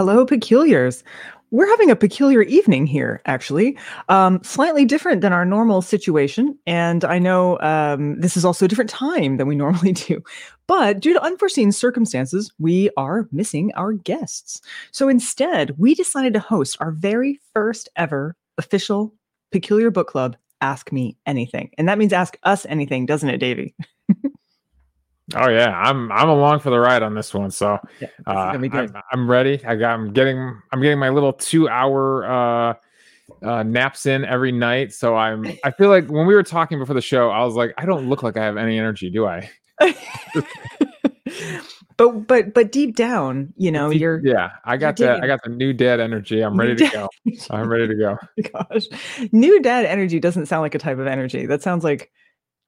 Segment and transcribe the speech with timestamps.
[0.00, 1.04] Hello, peculiars.
[1.50, 3.76] We're having a peculiar evening here, actually.
[4.08, 6.58] Um, slightly different than our normal situation.
[6.66, 10.22] And I know um, this is also a different time than we normally do.
[10.66, 14.62] But due to unforeseen circumstances, we are missing our guests.
[14.90, 19.14] So instead, we decided to host our very first ever official
[19.52, 21.72] Peculiar Book Club Ask Me Anything.
[21.76, 23.74] And that means ask us anything, doesn't it, Davey?
[25.34, 27.50] Oh yeah, I'm I'm along for the ride on this one.
[27.50, 28.94] So Yeah, uh, gonna be good.
[28.94, 29.64] I'm, I'm ready.
[29.64, 32.74] I got I'm getting I'm getting my little two hour uh,
[33.42, 34.92] uh, naps in every night.
[34.92, 37.74] So I'm I feel like when we were talking before the show, I was like,
[37.78, 39.50] I don't look like I have any energy, do I?
[41.96, 45.42] but but but deep down, you know, Deep- you're yeah, I got the I got
[45.44, 46.42] the new dad energy.
[46.42, 47.08] I'm ready to go.
[47.50, 48.16] I'm ready to go.
[48.52, 48.86] gosh.
[49.32, 51.46] New dad energy doesn't sound like a type of energy.
[51.46, 52.10] That sounds like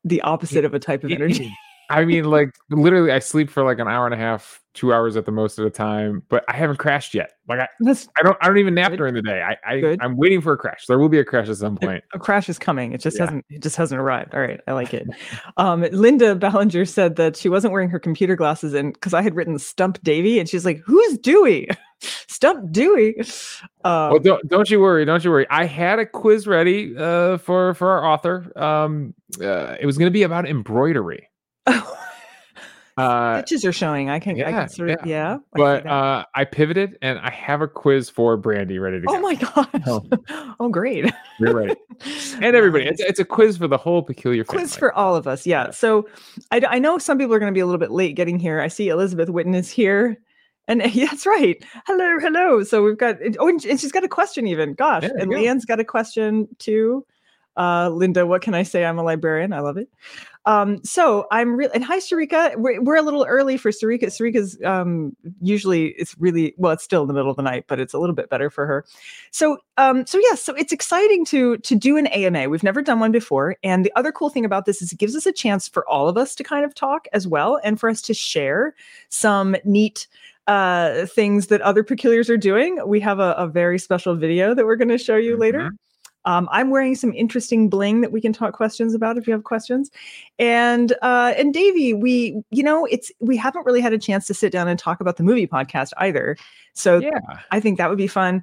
[0.04, 1.52] the opposite of a type of energy.
[1.90, 5.16] I mean, like literally, I sleep for like an hour and a half, two hours
[5.16, 7.32] at the most at a time, but I haven't crashed yet.
[7.48, 8.96] Like I, That's I don't I don't even nap Good.
[8.96, 9.42] during the day.
[9.42, 10.00] I, I Good.
[10.02, 10.86] I'm waiting for a crash.
[10.86, 12.02] There will be a crash at some point.
[12.14, 12.92] a crash is coming.
[12.92, 13.24] It just Yeah.
[13.26, 14.34] hasn't it just hasn't arrived.
[14.34, 15.06] All right, I like it.
[15.58, 19.34] Um, Linda Ballinger said that she wasn't wearing her computer glasses and because I had
[19.34, 21.68] written Stump Davey and she's like, Who's Dewey?
[22.00, 23.20] Stump Dewey.
[23.84, 25.46] Um, well, don't don't you worry, don't you worry.
[25.50, 28.50] I had a quiz ready uh, for for our author.
[28.56, 31.28] Um, uh, it was going to be about embroidery.
[32.98, 34.10] Uh, pictures are showing.
[34.10, 35.32] I can, I yeah, can sort of, yeah.
[35.32, 39.06] I see but uh, I pivoted and I have a quiz for Brandy ready to
[39.06, 39.16] go.
[39.16, 39.68] oh my gosh.
[39.86, 40.04] Oh.
[40.60, 41.10] Oh, great.
[41.40, 41.74] You're ready,
[42.34, 42.86] and everybody.
[42.86, 44.62] It's, it's a quiz for the whole peculiar family.
[44.62, 45.46] quiz for all of us.
[45.46, 45.64] Yeah.
[45.64, 45.70] Yeah.
[45.70, 46.06] So
[46.50, 48.60] I know some people are going to be a little bit late getting here.
[48.60, 50.18] I see Elizabeth Witten is here.
[50.68, 51.62] And yeah, that's right.
[51.86, 52.62] Hello, hello.
[52.62, 54.74] So we've got, oh, and she's got a question even.
[54.74, 55.04] Gosh.
[55.04, 55.36] And go.
[55.36, 57.04] Leanne's got a question too.
[57.56, 58.84] Uh, Linda, what can I say?
[58.84, 59.52] I'm a librarian.
[59.52, 59.88] I love it.
[60.44, 62.56] Um, so I'm really, and hi, Sarika.
[62.56, 64.06] We're, we're a little early for Sarika.
[64.06, 67.78] Sarika's um, usually it's really, well, it's still in the middle of the night, but
[67.78, 68.84] it's a little bit better for her.
[69.30, 72.48] So, um, so yes, so it's exciting to to do an AMA.
[72.48, 75.14] We've never done one before, and the other cool thing about this is it gives
[75.14, 77.88] us a chance for all of us to kind of talk as well, and for
[77.88, 78.74] us to share
[79.10, 80.08] some neat
[80.48, 82.80] uh things that other peculiars are doing.
[82.84, 85.70] We have a, a very special video that we're going to show you later.
[86.24, 89.44] Um, I'm wearing some interesting bling that we can talk questions about if you have
[89.44, 89.90] questions.
[90.38, 94.34] And uh, and Davey, we you know it's we haven't really had a chance to
[94.34, 96.36] sit down and talk about the movie podcast either.
[96.74, 97.18] So Yeah,
[97.50, 98.42] I think that would be fun.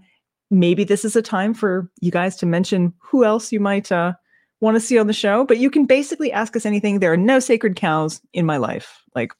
[0.51, 4.13] Maybe this is a time for you guys to mention who else you might uh,
[4.61, 5.45] want to see on the show.
[5.45, 6.99] But you can basically ask us anything.
[6.99, 9.03] There are no sacred cows in my life.
[9.15, 9.31] Like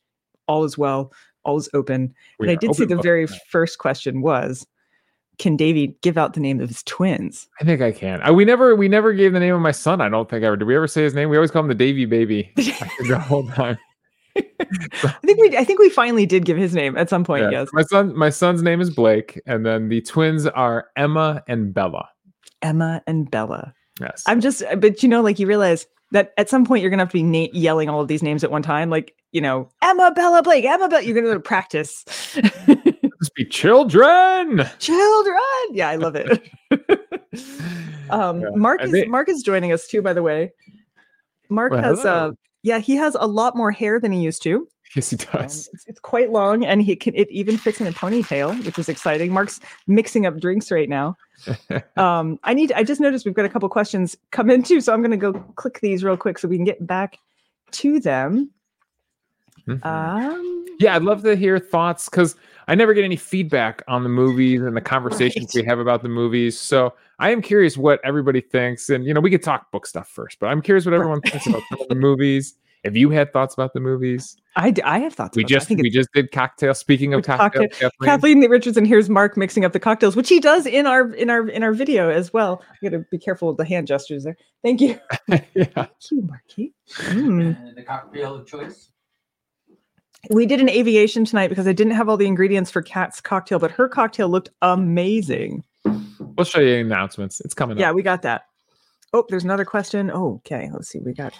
[0.48, 1.12] all is well,
[1.44, 2.14] all is open.
[2.40, 4.66] we and I did see the very first question was,
[5.40, 7.48] can Davey give out the name of his twins?
[7.60, 8.22] I think I can.
[8.28, 10.02] Uh, we never we never gave the name of my son.
[10.02, 10.56] I don't think ever.
[10.56, 11.30] Did we ever say his name?
[11.30, 13.78] We always call him the Davey baby the whole time.
[14.36, 17.44] I think we I think we finally did give his name at some point.
[17.44, 17.62] Yeah.
[17.62, 21.74] Yes, My son my son's name is Blake, and then the twins are Emma and
[21.74, 22.10] Bella.
[22.62, 23.74] Emma and Bella.
[24.00, 24.24] Yes.
[24.28, 27.10] I'm just, but you know, like you realize that at some point you're gonna have
[27.10, 30.12] to be na- yelling all of these names at one time, like you know, Emma
[30.16, 31.04] Bella Blake, Emma Bella.
[31.04, 32.06] You're gonna go to practice.
[33.22, 34.66] Must be children.
[34.80, 35.38] Children,
[35.72, 36.50] yeah, I love it.
[38.10, 40.52] um, Yeah, Mark is they- Mark is joining us too, by the way.
[41.50, 42.30] Mark Well, has, hello.
[42.30, 42.32] uh,
[42.64, 44.68] yeah, he has a lot more hair than he used to.
[44.96, 45.70] Yes, he Um, does.
[45.74, 48.90] it's, it's quite long, and he can it even fits in a ponytail, which is
[48.90, 49.32] exciting.
[49.32, 51.16] Mark's mixing up drinks right now.
[51.98, 52.72] um, I need.
[52.72, 55.18] I just noticed we've got a couple questions come in too, so I'm going to
[55.18, 57.18] go click these real quick so we can get back
[57.72, 58.50] to them.
[59.68, 59.86] Mhm.
[59.86, 62.36] Um, yeah, I'd love to hear thoughts because
[62.68, 65.64] I never get any feedback on the movies and the conversations Right.
[65.64, 66.60] we have about the movies.
[66.60, 68.90] So I am curious what everybody thinks.
[68.90, 71.48] And you know, we could talk book stuff first, but I'm curious what everyone thinks
[71.48, 72.56] about the movies.
[72.86, 75.36] If you had thoughts about the movies, I, d- I have thoughts.
[75.36, 75.54] we about that.
[75.56, 76.74] I just think we just did cocktail.
[76.74, 78.86] Speaking of We talked cocktails, Kathleen, Kathleen Richardson.
[78.86, 81.74] Here's Mark mixing up the cocktails, which he does in our in our in our
[81.74, 82.64] video as well.
[82.72, 84.38] I got to be careful with the hand gestures there.
[84.64, 84.98] Thank you.
[85.28, 85.38] yeah.
[85.76, 86.74] Thank you, Marky.
[86.90, 87.68] Mm.
[87.68, 88.92] And the cocktail of choice.
[90.30, 93.58] We did an aviation tonight because I didn't have all the ingredients for Kat's cocktail,
[93.60, 95.64] but her cocktail looked amazing.
[95.86, 97.40] We'll show you announcements.
[97.42, 97.96] It's coming Yeah, up.
[97.96, 98.44] we got that.
[99.14, 100.12] Oh, there's another question.
[100.14, 100.70] Oh, okay.
[100.74, 101.00] Let's see.
[101.00, 101.34] We got.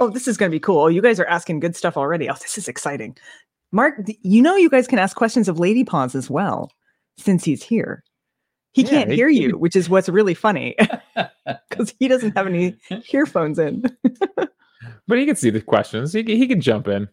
[0.00, 0.80] Oh, this is going to be cool.
[0.80, 2.28] Oh, you guys are asking good stuff already.
[2.28, 3.16] Oh, this is exciting.
[3.72, 6.70] Mark, you know you guys can ask questions of Lady Paws as well,
[7.18, 8.02] since he's here.
[8.72, 10.74] He Yeah, can't he- hear he you, which is what's really funny
[11.68, 12.74] because he doesn't have any
[13.12, 13.84] earphones in.
[15.06, 16.12] But he can see the questions.
[16.12, 17.08] He he can jump in.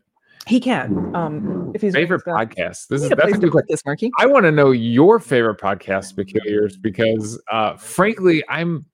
[0.48, 1.16] He can.
[1.16, 2.40] Um, if he's Favorite stuff.
[2.40, 2.88] podcast.
[2.88, 4.12] This is that's a to good put this, Marky.
[4.18, 8.86] I want to know your favorite podcast peculiars because uh frankly I'm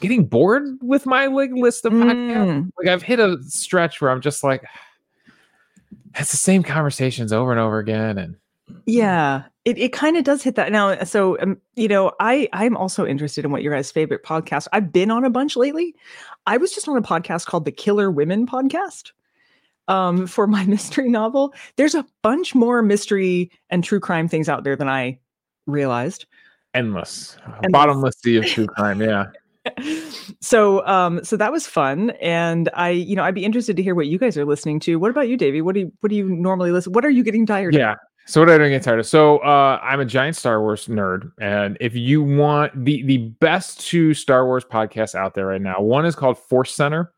[0.00, 2.48] getting bored with my like list of podcasts.
[2.48, 4.64] Mm, Like I've hit a stretch where I'm just like
[6.14, 8.36] it's the same conversations over and over again and
[8.86, 11.02] yeah, it, it kind of does hit that now.
[11.04, 14.66] So, um, you know, I I'm also interested in what your guys' favorite podcast.
[14.72, 15.94] I've been on a bunch lately.
[16.46, 19.12] I was just on a podcast called the Killer Women podcast
[19.88, 21.54] um, for my mystery novel.
[21.76, 25.18] There's a bunch more mystery and true crime things out there than I
[25.66, 26.26] realized.
[26.74, 27.70] Endless, Endless.
[27.70, 29.00] bottomless sea of true crime.
[29.00, 29.26] Yeah.
[30.40, 33.94] so um so that was fun and i you know i'd be interested to hear
[33.94, 36.16] what you guys are listening to what about you davey what do you what do
[36.16, 37.78] you normally listen what are you getting tired of?
[37.78, 37.98] yeah of?
[38.26, 41.30] so what i don't get tired of so uh i'm a giant star wars nerd
[41.40, 45.80] and if you want the the best two star wars podcasts out there right now
[45.80, 47.12] one is called force center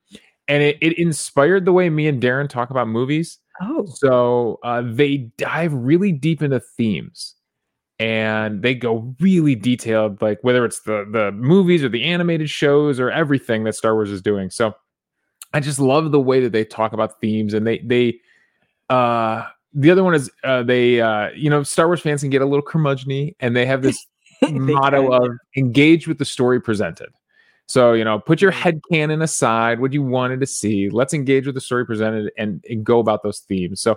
[0.49, 4.82] and it, it inspired the way me and darren talk about movies oh so uh
[4.85, 7.35] they dive really deep into themes
[7.99, 12.99] and they go really detailed like whether it's the the movies or the animated shows
[12.99, 14.50] or everything that Star Wars is doing.
[14.50, 14.75] So
[15.52, 18.19] I just love the way that they talk about themes and they they
[18.91, 22.43] uh the other one is uh they uh you know Star Wars fans can get
[22.43, 24.05] a little curmudgeony and they have this
[24.43, 27.11] motto of engage with the story presented.
[27.67, 30.91] So, you know, put your head canon aside, what you wanted to see.
[30.91, 33.81] Let's engage with the story presented and, and go about those themes.
[33.81, 33.97] So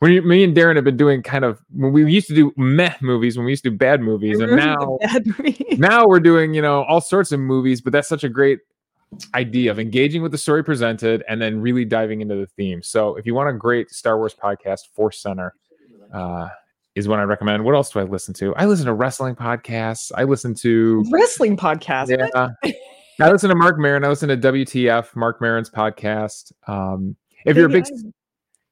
[0.00, 2.52] when you, me and Darren have been doing kind of when we used to do
[2.56, 4.98] meh movies, when we used to do bad movies, and now
[5.78, 7.80] now we're doing you know all sorts of movies.
[7.80, 8.58] But that's such a great
[9.34, 12.82] idea of engaging with the story presented and then really diving into the theme.
[12.82, 15.54] So if you want a great Star Wars podcast, Force Center
[16.12, 16.48] uh,
[16.94, 17.64] is what I recommend.
[17.64, 18.54] What else do I listen to?
[18.56, 20.10] I listen to wrestling podcasts.
[20.14, 22.10] I listen to wrestling podcasts.
[22.10, 22.72] Yeah.
[23.20, 24.04] I listen to Marc Maron.
[24.04, 26.52] I listen to WTF, Marc Maron's podcast.
[26.66, 28.12] Um, if you're a big, I,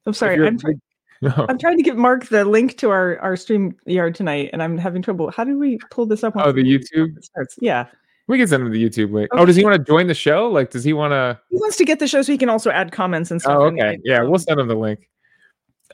[0.07, 0.79] I'm sorry, I'm, big,
[1.49, 4.77] I'm trying to give Mark the link to our our stream yard tonight, and I'm
[4.77, 5.31] having trouble.
[5.31, 6.35] How do we pull this up?
[6.37, 7.57] Oh, the YouTube starts.
[7.61, 7.87] Yeah,
[8.27, 9.33] we can send him the YouTube link.
[9.33, 9.43] Okay.
[9.43, 10.49] Oh, does he want to join the show?
[10.49, 11.41] Like, does he want to?
[11.51, 13.57] He wants to get the show so he can also add comments and stuff.
[13.57, 13.99] Oh, okay.
[14.05, 15.09] yeah, we'll send him the link.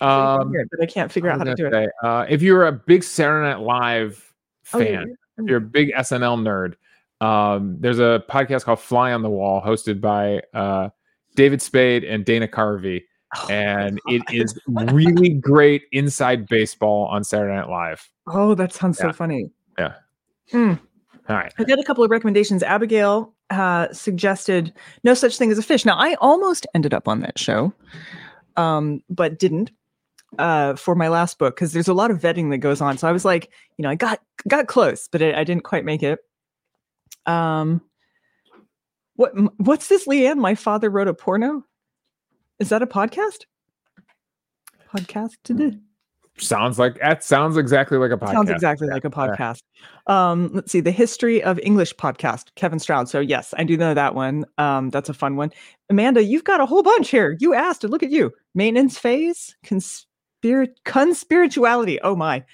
[0.00, 1.90] Um, but I can't figure out how to do say, it.
[2.02, 4.32] Uh, if you're a big Saturday Night Live
[4.62, 5.04] fan, oh, yeah.
[5.38, 6.74] if you're a big SNL nerd,
[7.20, 10.90] um, there's a podcast called Fly on the Wall, hosted by uh,
[11.36, 13.02] David Spade and Dana Carvey.
[13.36, 18.10] Oh, and it is really great inside baseball on Saturday Night Live.
[18.26, 19.06] Oh, that sounds yeah.
[19.06, 19.50] so funny.
[19.78, 19.94] Yeah.
[20.50, 20.74] Hmm.
[21.28, 21.52] All right.
[21.58, 22.64] I got a couple of recommendations.
[22.64, 24.72] Abigail uh, suggested
[25.04, 25.84] No Such Thing as a Fish.
[25.84, 27.72] Now, I almost ended up on that show,
[28.56, 29.70] um, but didn't
[30.38, 32.98] uh, for my last book because there's a lot of vetting that goes on.
[32.98, 35.84] So I was like, you know, I got got close, but I, I didn't quite
[35.84, 36.18] make it.
[37.30, 37.82] Um,
[39.16, 40.38] what what's this, Leanne?
[40.38, 41.64] My father wrote a porno.
[42.58, 43.44] Is that a podcast?
[44.94, 45.78] Podcast today.
[46.38, 48.32] Sounds like that sounds exactly like a podcast.
[48.32, 49.60] Sounds exactly like a podcast.
[50.08, 50.30] Yeah.
[50.30, 53.08] Um, let's see, the history of English podcast, Kevin Stroud.
[53.08, 54.46] So yes, I do know that one.
[54.56, 55.52] Um, that's a fun one.
[55.90, 57.36] Amanda, you've got a whole bunch here.
[57.40, 58.32] You asked, look at you.
[58.54, 61.98] Maintenance phase, conspir- conspirituality.
[62.02, 62.44] Oh my.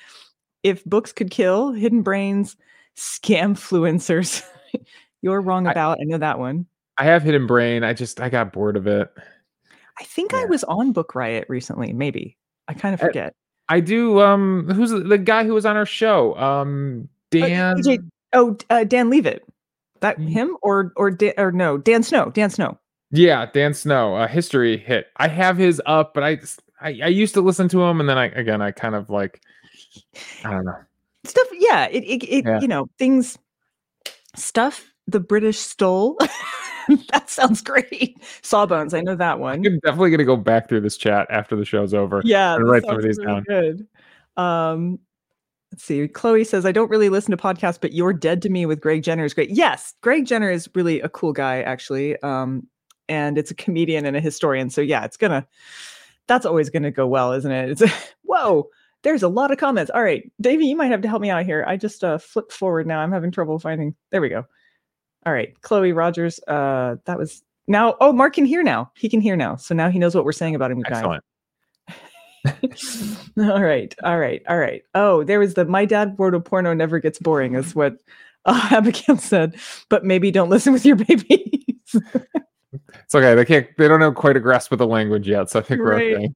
[0.65, 2.57] If books could kill, hidden brains,
[2.97, 4.43] Scamfluencers.
[5.23, 5.99] You're wrong about.
[5.99, 6.67] I, I know that one.
[6.99, 7.85] I have hidden brain.
[7.85, 9.11] I just I got bored of it.
[9.99, 10.41] I think yeah.
[10.41, 11.93] I was on Book Riot recently.
[11.93, 12.37] Maybe
[12.69, 13.35] I kind of forget.
[13.69, 14.21] I, I do.
[14.21, 16.37] Um, who's the guy who was on our show?
[16.37, 17.89] Um, uh, Dan.
[17.89, 17.97] Uh,
[18.33, 19.47] oh, uh, Dan Levitt.
[20.01, 20.29] That mm.
[20.29, 22.31] him or or or no Dan Snow.
[22.31, 22.79] Dan Snow.
[23.11, 24.17] Yeah, Dan Snow.
[24.17, 25.09] A history hit.
[25.17, 26.39] I have his up, but I,
[26.81, 29.41] I I used to listen to him, and then I again I kind of like
[30.45, 30.77] I don't know
[31.25, 31.47] stuff.
[31.53, 32.61] Yeah, it it, it yeah.
[32.61, 33.39] you know things
[34.37, 36.19] stuff the British stole.
[37.11, 38.17] that sounds great.
[38.43, 39.65] Sawbones, I know that one.
[39.67, 42.23] I'm definitely going to go back through this chat after the show's over.
[42.25, 43.43] Yeah, and write some of these really down.
[43.45, 43.87] Good.
[44.37, 44.99] Um,
[45.73, 46.07] let's see.
[46.09, 49.03] Chloe says, "I don't really listen to podcasts, but you're dead to me with Greg
[49.03, 52.21] Jenner is great." Yes, Greg Jenner is really a cool guy, actually.
[52.23, 52.67] Um,
[53.09, 55.47] and it's a comedian and a historian, so yeah, it's gonna.
[56.29, 57.71] That's always gonna go well, isn't it?
[57.71, 58.69] It's whoa.
[59.07, 59.89] There's a lot of comments.
[59.95, 61.65] All right, Davey, you might have to help me out here.
[61.69, 62.99] I just uh, flipped forward now.
[62.99, 63.95] I'm having trouble finding.
[64.11, 64.45] There we go.
[65.25, 66.41] All right, Chloe Rogers.
[66.49, 67.95] Uh, that was now.
[68.01, 68.91] Oh, Mark can hear now.
[68.97, 69.55] He can hear now.
[69.55, 70.83] So now he knows what we're saying about him.
[70.85, 71.23] Excellent.
[73.39, 74.83] all right, all right, all right.
[74.97, 77.99] Oh, there was the my dad wrote a porno never gets boring is what
[78.45, 79.55] uh, Abigail said.
[79.89, 81.95] But maybe don't listen with your babies.
[81.95, 83.37] it's okay.
[83.37, 83.69] They can't.
[83.79, 85.49] They don't have quite a grasp of the language yet.
[85.49, 86.11] So I think right.
[86.11, 86.35] we're okay.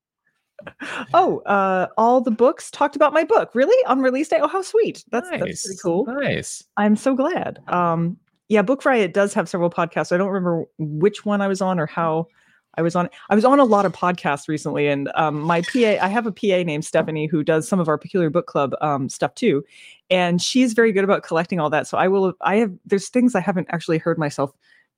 [1.14, 3.50] Oh, uh, all the books talked about my book.
[3.54, 3.84] Really?
[3.86, 4.38] On release day?
[4.40, 5.04] Oh, how sweet.
[5.10, 5.40] That's nice.
[5.40, 6.06] that's pretty cool.
[6.06, 6.62] Nice.
[6.76, 7.58] I'm so glad.
[7.68, 8.16] Um,
[8.48, 10.12] yeah, Book Riot does have several podcasts.
[10.12, 12.26] I don't remember which one I was on or how
[12.74, 13.08] I was on.
[13.28, 16.32] I was on a lot of podcasts recently, and um, my PA, I have a
[16.32, 19.64] PA named Stephanie who does some of our Peculiar Book Club um, stuff too,
[20.10, 21.86] and she's very good about collecting all that.
[21.86, 22.34] So I will.
[22.40, 22.72] I have.
[22.86, 24.52] There's things I haven't actually heard myself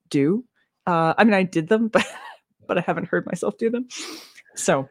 [0.09, 0.45] do.
[0.87, 2.07] Uh, I mean, I did them, but
[2.67, 3.89] but I haven't heard myself do them.
[4.55, 4.89] So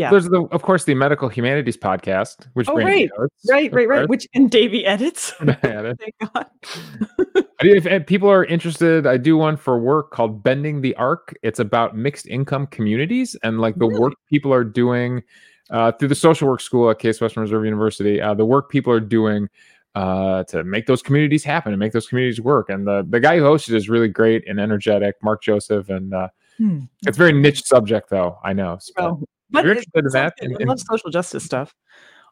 [0.00, 0.10] Yeah.
[0.10, 3.10] There's the, of course, the medical humanities podcast, which Oh, right.
[3.48, 4.08] Right, right, right.
[4.08, 5.32] Which and Davey edits.
[5.40, 5.98] It.
[6.00, 6.46] Thank God.
[7.62, 11.36] If, if people are interested, I do one for work called Bending the Arc.
[11.42, 14.00] It's about mixed income communities and like the Really?
[14.00, 15.22] work people are doing
[15.68, 18.18] uh, through the social work school at Case Western Reserve University.
[18.18, 19.50] Uh, the work people are doing
[19.94, 22.70] uh, to make those communities happen and make those communities work.
[22.70, 25.90] And the the guy who hosts is really great and energetic, Mark Joseph.
[25.90, 26.80] And uh, Hmm.
[27.06, 28.38] it's very niche subject, though.
[28.42, 28.78] I know.
[28.80, 31.74] So, Well, but you're it- interested in it sounds that, I love social justice stuff.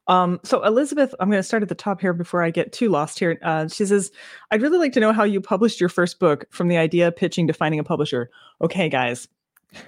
[0.09, 2.89] Um, so Elizabeth, I'm going to start at the top here before I get too
[2.89, 3.39] lost here.
[3.43, 4.11] Uh, she says,
[4.51, 7.47] "I'd really like to know how you published your first book, from the idea, pitching
[7.47, 8.31] to finding a publisher."
[8.63, 9.29] Okay, guys.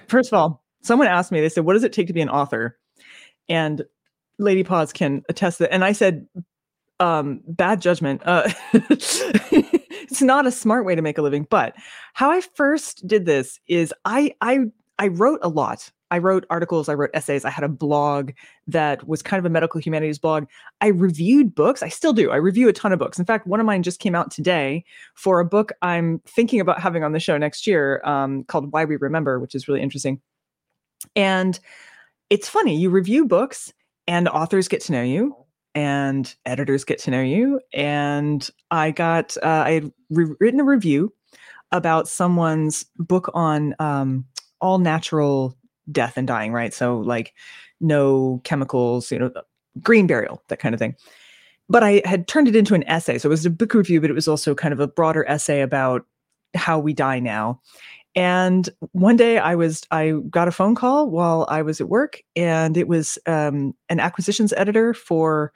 [0.07, 1.41] First of all, someone asked me.
[1.41, 2.77] They said, "What does it take to be an author?"
[3.49, 3.83] And
[4.37, 5.73] Lady Paws can attest that.
[5.73, 6.27] And I said,
[6.99, 8.21] um, "Bad judgment.
[8.23, 11.73] Uh, it's not a smart way to make a living." But
[12.13, 14.59] how I first did this is I I
[14.99, 15.91] I wrote a lot.
[16.11, 18.31] I wrote articles, I wrote essays, I had a blog
[18.67, 20.45] that was kind of a medical humanities blog.
[20.81, 21.81] I reviewed books.
[21.81, 22.31] I still do.
[22.31, 23.17] I review a ton of books.
[23.17, 24.83] In fact, one of mine just came out today
[25.15, 28.83] for a book I'm thinking about having on the show next year um, called Why
[28.83, 30.21] We Remember, which is really interesting.
[31.15, 31.57] And
[32.29, 33.73] it's funny, you review books
[34.05, 35.35] and authors get to know you
[35.73, 37.61] and editors get to know you.
[37.73, 41.13] And I got, uh, I had re- written a review
[41.71, 44.25] about someone's book on um,
[44.59, 45.57] all natural
[45.91, 46.73] death and dying, right?
[46.73, 47.33] So like
[47.79, 49.31] no chemicals, you know,
[49.81, 50.95] green burial, that kind of thing.
[51.69, 53.17] But I had turned it into an essay.
[53.17, 55.61] So it was a book review, but it was also kind of a broader essay
[55.61, 56.05] about
[56.53, 57.61] how we die now.
[58.13, 62.21] And one day I was I got a phone call while I was at work,
[62.35, 65.53] and it was um, an acquisitions editor for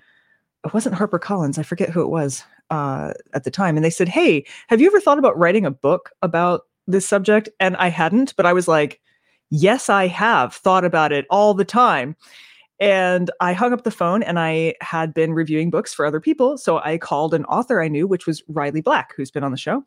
[0.65, 3.89] it wasn't Harper Collins, I forget who it was uh, at the time, and they
[3.89, 7.89] said, "Hey, have you ever thought about writing a book about this subject?" And I
[7.89, 9.01] hadn't, but I was like,
[9.50, 12.16] "Yes, I have thought about it all the time."
[12.80, 16.58] And I hung up the phone and I had been reviewing books for other people.
[16.58, 19.58] So I called an author I knew, which was Riley Black, who's been on the
[19.58, 19.84] show.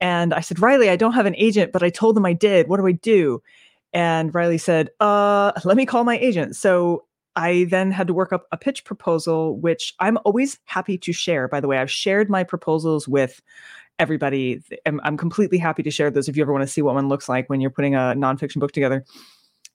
[0.00, 2.68] And I said, Riley, I don't have an agent, but I told them I did.
[2.68, 3.42] What do I do?
[3.94, 6.56] And Riley said, uh, let me call my agent.
[6.56, 11.12] So I then had to work up a pitch proposal, which I'm always happy to
[11.12, 11.48] share.
[11.48, 13.40] By the way, I've shared my proposals with
[13.98, 14.62] everybody.
[14.84, 17.08] I'm, I'm completely happy to share those if you ever want to see what one
[17.08, 19.04] looks like when you're putting a nonfiction book together.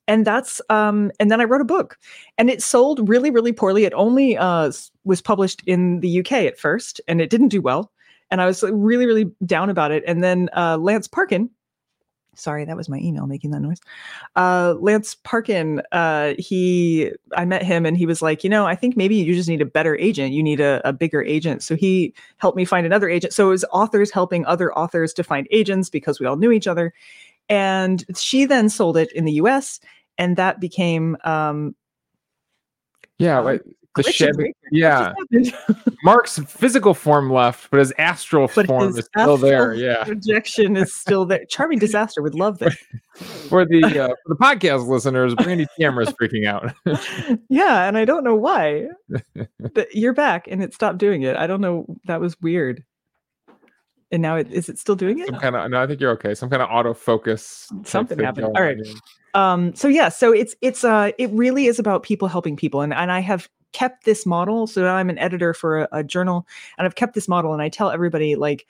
[0.08, 1.98] And that's um, and then I wrote a book,
[2.38, 3.86] and it sold really, really poorly.
[3.86, 4.72] It only uh,
[5.04, 7.92] was published in the UK at first, and it didn't do well.
[8.32, 10.04] And I was really, really down about it.
[10.08, 11.50] And then uh, Lance Parkin,
[12.36, 13.80] sorry, that was my email making that noise.
[14.36, 18.76] Uh, Lance Parkin, uh, he, I met him, and he was like, you know, I
[18.76, 20.34] think maybe you just need a better agent.
[20.34, 21.64] You need a, a bigger agent.
[21.64, 23.34] So he helped me find another agent.
[23.34, 26.68] So it was authors helping other authors to find agents because we all knew each
[26.68, 26.94] other.
[27.50, 29.80] And she then sold it in the U.S.
[30.18, 31.76] And that became um,
[33.22, 33.62] yeah, like
[33.96, 34.30] the glitch shed.
[34.30, 34.56] and break.
[34.62, 35.14] What Yeah.
[36.04, 39.74] Mark's physical form left, but his astral But form his is still there.
[39.74, 40.04] Yeah.
[40.04, 41.44] projection is still there.
[41.50, 42.76] Charming disaster would love this.
[43.50, 46.74] For the uh, for the podcast listeners, Brandy's camera is freaking out.
[47.50, 48.88] yeah, and I don't know why.
[49.74, 51.36] but you're back, and it stopped doing it.
[51.36, 51.86] I don't know.
[52.06, 52.84] That was weird.
[54.14, 55.28] And now it is it still doing it?
[55.28, 56.34] Some kind of no, I think you're okay.
[56.34, 57.66] Some kind of autofocus.
[57.86, 58.46] Something thing happened.
[58.48, 58.78] All right.
[59.34, 62.94] um so yeah so it's it's uh it really is about people helping people and
[62.94, 66.48] and i have kept this model so now i'm an editor for a, a journal
[66.78, 68.68] and i've kept this model and i tell everybody like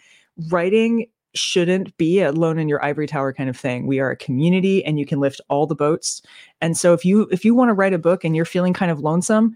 [0.49, 3.87] writing shouldn't be a lone in your ivory tower kind of thing.
[3.87, 6.21] We are a community and you can lift all the boats.
[6.59, 8.91] And so if you if you want to write a book and you're feeling kind
[8.91, 9.55] of lonesome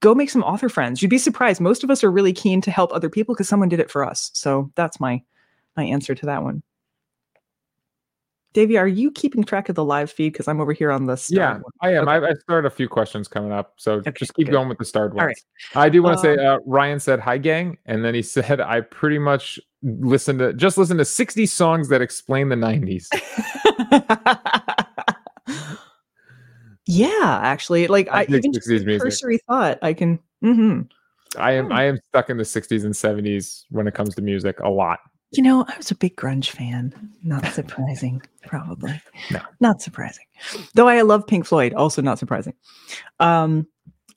[0.00, 1.02] go make some author friends.
[1.02, 1.60] You'd be surprised.
[1.60, 4.04] Most of us are really keen to help other people because someone did it for
[4.04, 4.30] us.
[4.32, 5.22] So that's my
[5.76, 6.62] my answer to that one
[8.52, 10.32] Davey, are you keeping track of the live feed?
[10.32, 11.62] Because I'm over here on the Yeah, one.
[11.80, 12.08] I am.
[12.08, 12.26] Okay.
[12.26, 14.52] I, I started a few questions coming up, so Okay, just keep good.
[14.52, 15.20] going with the starred ones.
[15.22, 15.86] All right.
[15.86, 18.60] I do want to say, Um, uh, Ryan said hi, gang, and then he said
[18.60, 23.08] I pretty much listened to just listened to 60 songs that explain the 90s.
[26.86, 29.00] yeah, actually, like I I, even just music.
[29.00, 30.18] cursory thought, I can.
[30.44, 30.88] mhm.
[31.38, 31.72] I am Hmm.
[31.72, 34.98] I am stuck in the 60s and 70s when it comes to music a lot.
[35.32, 36.92] You know, I was a big grunge fan.
[37.22, 39.00] Not surprising, probably.
[39.30, 39.40] No.
[39.60, 40.24] not surprising.
[40.74, 42.54] Though I love Pink Floyd, also not surprising.
[43.18, 43.66] Um,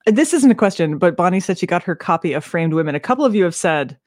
[0.05, 2.95] this isn't a question, but Bonnie said she got her copy of Framed Women.
[2.95, 3.97] A couple of you have said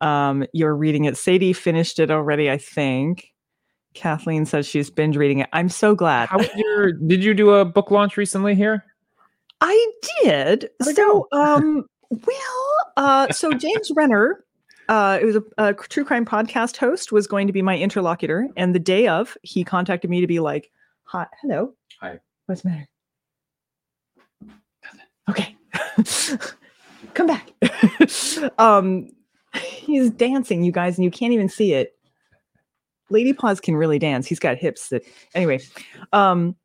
[0.00, 1.16] um, you're reading it.
[1.16, 3.32] Sadie finished it already, I think.
[3.94, 5.48] Kathleen says she's binge reading it.
[5.52, 6.28] I'm so glad.
[6.28, 8.84] How was your did you do a book launch recently here?
[9.60, 10.68] I did.
[10.82, 14.43] So, um, well, uh, so James Renner,
[14.88, 18.48] uh, it was a, a true crime podcast host, was going to be my interlocutor,
[18.56, 20.70] and the day of, he contacted me to be like,
[21.04, 22.20] "Hi, hello, Hi.
[22.46, 22.88] what's the matter?"
[25.28, 25.56] Okay.
[27.14, 27.50] Come back.
[28.58, 29.08] um
[29.54, 31.96] he's dancing, you guys, and you can't even see it.
[33.10, 34.26] Lady Paws can really dance.
[34.26, 35.02] He's got hips that
[35.34, 35.60] anyway.
[36.12, 36.56] Um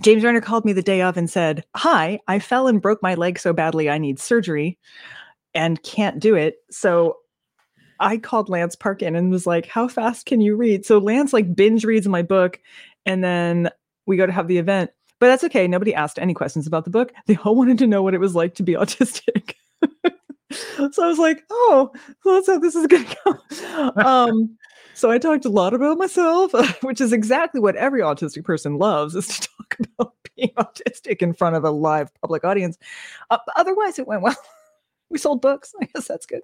[0.00, 3.14] James Renner called me the day of and said, Hi, I fell and broke my
[3.14, 4.78] leg so badly I need surgery
[5.54, 6.56] and can't do it.
[6.70, 7.16] So
[8.00, 10.84] I called Lance Parkin and was like, How fast can you read?
[10.86, 12.60] So Lance like binge reads my book
[13.06, 13.70] and then
[14.06, 14.90] we go to have the event.
[15.20, 15.66] But that's okay.
[15.66, 17.12] Nobody asked any questions about the book.
[17.26, 19.54] They all wanted to know what it was like to be autistic.
[20.52, 21.90] so I was like, oh,
[22.22, 23.92] so that's how this is going to go.
[23.96, 24.56] Um,
[24.94, 26.52] so I talked a lot about myself,
[26.82, 31.32] which is exactly what every autistic person loves is to talk about being autistic in
[31.32, 32.78] front of a live public audience.
[33.30, 34.36] Uh, otherwise, it went well.
[35.10, 35.72] we sold books.
[35.80, 36.42] I guess that's good.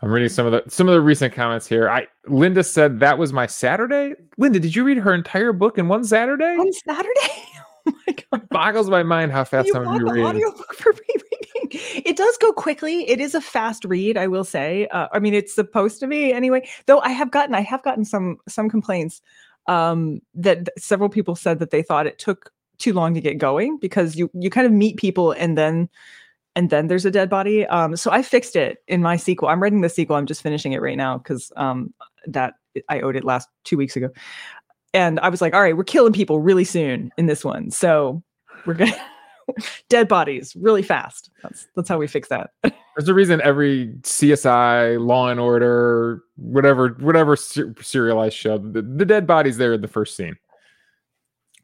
[0.00, 1.88] I'm reading some of the some of the recent comments here.
[1.88, 4.14] I Linda said that was my Saturday.
[4.36, 6.56] Linda, did you read her entire book in one Saturday?
[6.56, 7.44] On Saturday?
[7.86, 8.42] Oh my god!
[8.42, 10.22] It boggles my mind how fast you some of you read.
[10.22, 12.02] audiobook for rereading.
[12.04, 13.08] It does go quickly.
[13.08, 14.88] It is a fast read, I will say.
[14.88, 16.68] Uh, I mean, it's supposed to be anyway.
[16.84, 19.22] Though I have gotten, I have gotten some some complaints
[19.68, 23.78] um, that several people said that they thought it took too long to get going
[23.78, 25.88] because you you kind of meet people and then
[26.58, 27.64] and then there's a dead body.
[27.66, 29.46] Um, so I fixed it in my sequel.
[29.46, 30.16] I'm writing the sequel.
[30.16, 31.94] I'm just finishing it right now because um,
[32.26, 32.54] that
[32.88, 34.10] I owed it last two weeks ago.
[34.92, 37.70] And I was like, all right, we're killing people really soon in this one.
[37.70, 38.24] So
[38.66, 38.96] we're gonna
[39.88, 41.30] dead bodies really fast.
[41.44, 42.50] That's that's how we fix that.
[42.62, 49.04] There's a reason every CSI, Law and Order, whatever whatever ser- serialized show, the, the
[49.04, 50.36] dead body's there in the first scene.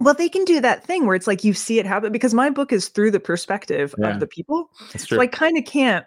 [0.00, 2.50] Well, they can do that thing where it's like you see it happen because my
[2.50, 4.08] book is through the perspective Yeah.
[4.10, 4.70] of the people.
[4.96, 6.04] So I kind of can't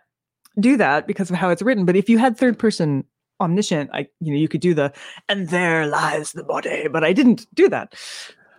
[0.59, 1.85] do that because of how it's written.
[1.85, 3.03] But if you had third person
[3.39, 4.91] omniscient, I you know you could do the
[5.29, 7.95] and there lies the body, but I didn't do that.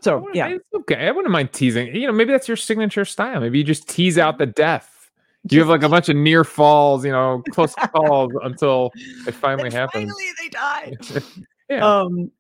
[0.00, 1.08] So yeah, it's okay.
[1.08, 1.94] I wouldn't mind teasing.
[1.94, 3.40] You know, maybe that's your signature style.
[3.40, 5.10] Maybe you just tease out the death.
[5.50, 8.90] You have like a bunch of near falls, you know, close calls until
[9.26, 10.12] it finally And happens.
[10.12, 11.20] Finally, they die.
[11.70, 11.86] Yeah.
[11.86, 12.30] Um,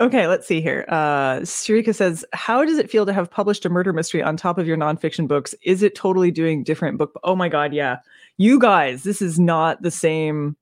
[0.00, 0.84] okay, let's see here.
[0.88, 4.58] Uh, Sarika says, "How does it feel to have published a murder mystery on top
[4.58, 5.54] of your nonfiction books?
[5.62, 7.18] Is it totally doing different book?
[7.24, 7.98] Oh my god, yeah.
[8.38, 10.56] You guys, this is not the same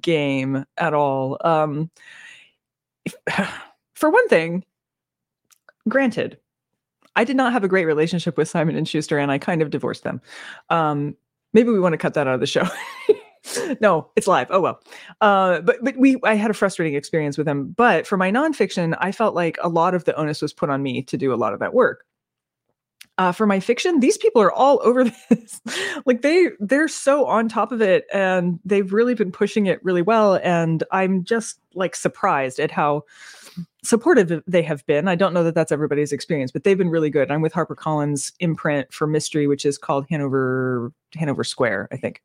[0.00, 1.38] game at all.
[1.44, 1.90] Um,
[3.04, 3.14] if-
[3.94, 4.64] for one thing,
[5.88, 6.38] granted,
[7.16, 9.70] I did not have a great relationship with Simon and Schuster, and I kind of
[9.70, 10.20] divorced them.
[10.70, 11.16] Um,
[11.52, 12.66] maybe we want to cut that out of the show.
[13.80, 14.48] no, it's live.
[14.50, 14.80] Oh well.
[15.20, 17.74] Uh, but but we I had a frustrating experience with them.
[17.76, 20.82] But for my nonfiction, I felt like a lot of the onus was put on
[20.82, 22.04] me to do a lot of that work.
[23.18, 25.60] Uh, for my fiction, these people are all over this.
[26.06, 30.02] like they they're so on top of it, and they've really been pushing it really
[30.02, 30.36] well.
[30.36, 33.04] And I'm just like surprised at how
[33.82, 35.08] supportive they have been.
[35.08, 37.30] I don't know that that's everybody's experience, but they've been really good.
[37.30, 42.22] I'm with HarperCollins imprint for mystery, which is called Hanover Hanover Square, I think.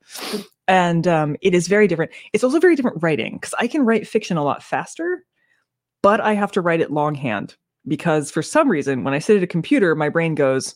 [0.67, 2.12] And um, it is very different.
[2.34, 5.25] It's also very different writing because I can write fiction a lot faster,
[6.01, 7.56] but I have to write it longhand
[7.88, 10.75] because for some reason, when I sit at a computer, my brain goes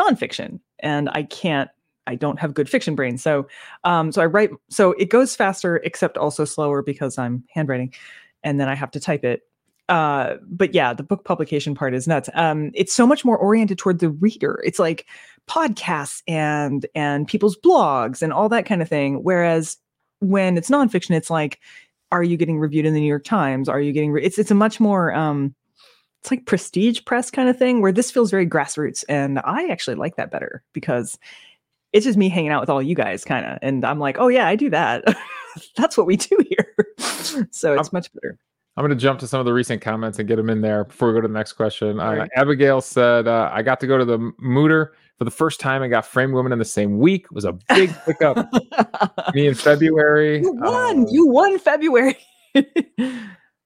[0.00, 1.70] nonfiction, and I can't.
[2.06, 3.46] I don't have good fiction brain, so
[3.84, 4.50] um, so I write.
[4.68, 7.94] So it goes faster, except also slower because I'm handwriting,
[8.42, 9.42] and then I have to type it
[9.90, 13.76] uh but yeah the book publication part is nuts um it's so much more oriented
[13.76, 15.04] toward the reader it's like
[15.48, 19.76] podcasts and and people's blogs and all that kind of thing whereas
[20.20, 21.58] when it's nonfiction it's like
[22.12, 24.52] are you getting reviewed in the new york times are you getting re- it's it's
[24.52, 25.54] a much more um
[26.20, 29.96] it's like prestige press kind of thing where this feels very grassroots and i actually
[29.96, 31.18] like that better because
[31.92, 34.28] it's just me hanging out with all you guys kind of and i'm like oh
[34.28, 35.04] yeah i do that
[35.76, 36.86] that's what we do here
[37.50, 38.38] so it's much better
[38.76, 40.84] I'm going to jump to some of the recent comments and get them in there
[40.84, 42.00] before we go to the next question.
[42.00, 42.26] Uh.
[42.36, 45.90] Abigail said, uh, I got to go to the Mütter for the first time and
[45.90, 47.24] got Framed Women in the same week.
[47.24, 48.48] It was a big pickup.
[49.34, 50.40] Me in February.
[50.40, 51.00] You won.
[51.02, 52.16] Uh, you won February.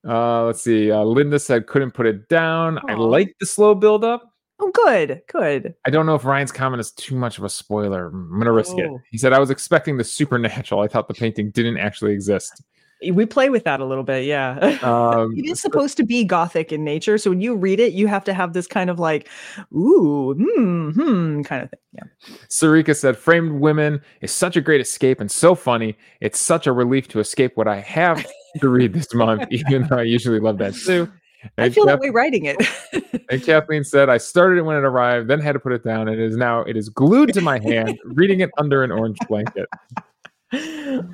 [0.06, 0.90] Uh, let's see.
[0.90, 2.78] Uh, Linda said, couldn't put it down.
[2.88, 3.02] I Aw.
[3.02, 4.30] like the slow build up.
[4.60, 5.74] oh, good, good.
[5.86, 8.08] I don't know if Ryan's comment is too much of a spoiler.
[8.08, 8.88] I'm going to risk it.
[8.90, 9.00] Oh.
[9.10, 10.80] He said, I was expecting the supernatural.
[10.82, 12.62] I thought the painting didn't actually exist.
[13.10, 14.78] We play with that a little bit, yeah.
[14.82, 18.06] Um, it is supposed to be gothic in nature, so when you read it, you
[18.06, 19.28] have to have this kind of like,
[19.74, 21.80] ooh, hmm, hmm, kind of thing.
[21.92, 22.04] Yeah.
[22.48, 25.98] Sarika said, Framed Women is such a great escape and so funny.
[26.20, 28.24] It's such a relief to escape what I have
[28.60, 31.10] to read this month, even though I usually love that too.
[31.58, 32.56] I And feel that way writing it.
[33.30, 36.08] And Kathleen said, I started it when it arrived, then had to put it down,
[36.08, 39.18] and it is now it is glued to my hand, reading it under an orange
[39.28, 39.66] blanket.
[40.52, 40.62] That's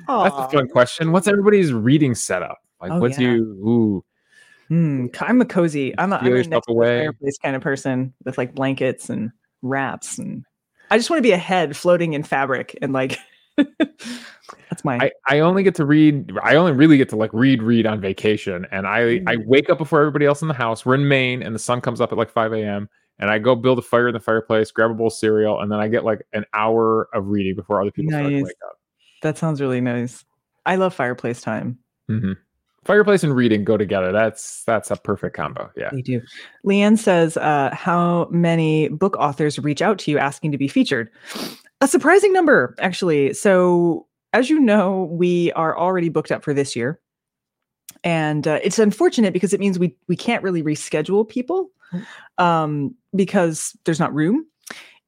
[0.07, 1.11] a fun question.
[1.11, 2.57] What's everybody's reading setup?
[2.81, 3.31] Like, Oh, what's yeah.
[3.33, 3.43] you?
[3.43, 4.03] Ooh,
[4.67, 5.93] Hmm, I'm a cozy.
[5.97, 6.99] I'm a, I'm a next away.
[7.01, 10.43] fireplace kind of person with like blankets and wraps and
[10.89, 13.19] I just want to be a head floating in fabric and like
[14.69, 17.61] that's my I, I only get to read I only really get to like read
[17.61, 19.45] read on vacation and I I Mm.
[19.45, 20.85] wake up before everybody else in the house.
[20.85, 22.89] We're in Maine and the sun comes up at like 5 a.m.
[23.19, 25.71] and I go build a fire in the fireplace, grab a bowl of cereal, and
[25.71, 28.77] then I get like an hour of reading before other people start to wake up.
[29.21, 30.23] that sounds really nice.
[30.65, 31.77] I love fireplace time.
[32.09, 32.37] Mhm.
[32.83, 34.11] Fireplace and reading go together.
[34.11, 35.69] That's that's a perfect combo.
[35.77, 35.89] Yeah.
[35.91, 36.19] They do.
[36.65, 41.11] Leanne says, uh, how many book authors reach out to you asking to be featured?
[41.81, 43.33] A surprising number, actually.
[43.33, 46.99] So, as you know, we are already booked up for this year.
[48.03, 51.69] And uh, it's unfortunate because it means we we can't really reschedule people
[52.37, 54.45] um, because there's not room.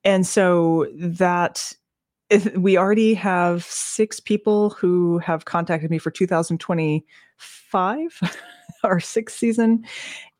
[0.03, 1.71] And so that
[2.29, 8.33] if we already have six people who have contacted me for 2025,
[8.83, 9.85] our sixth season,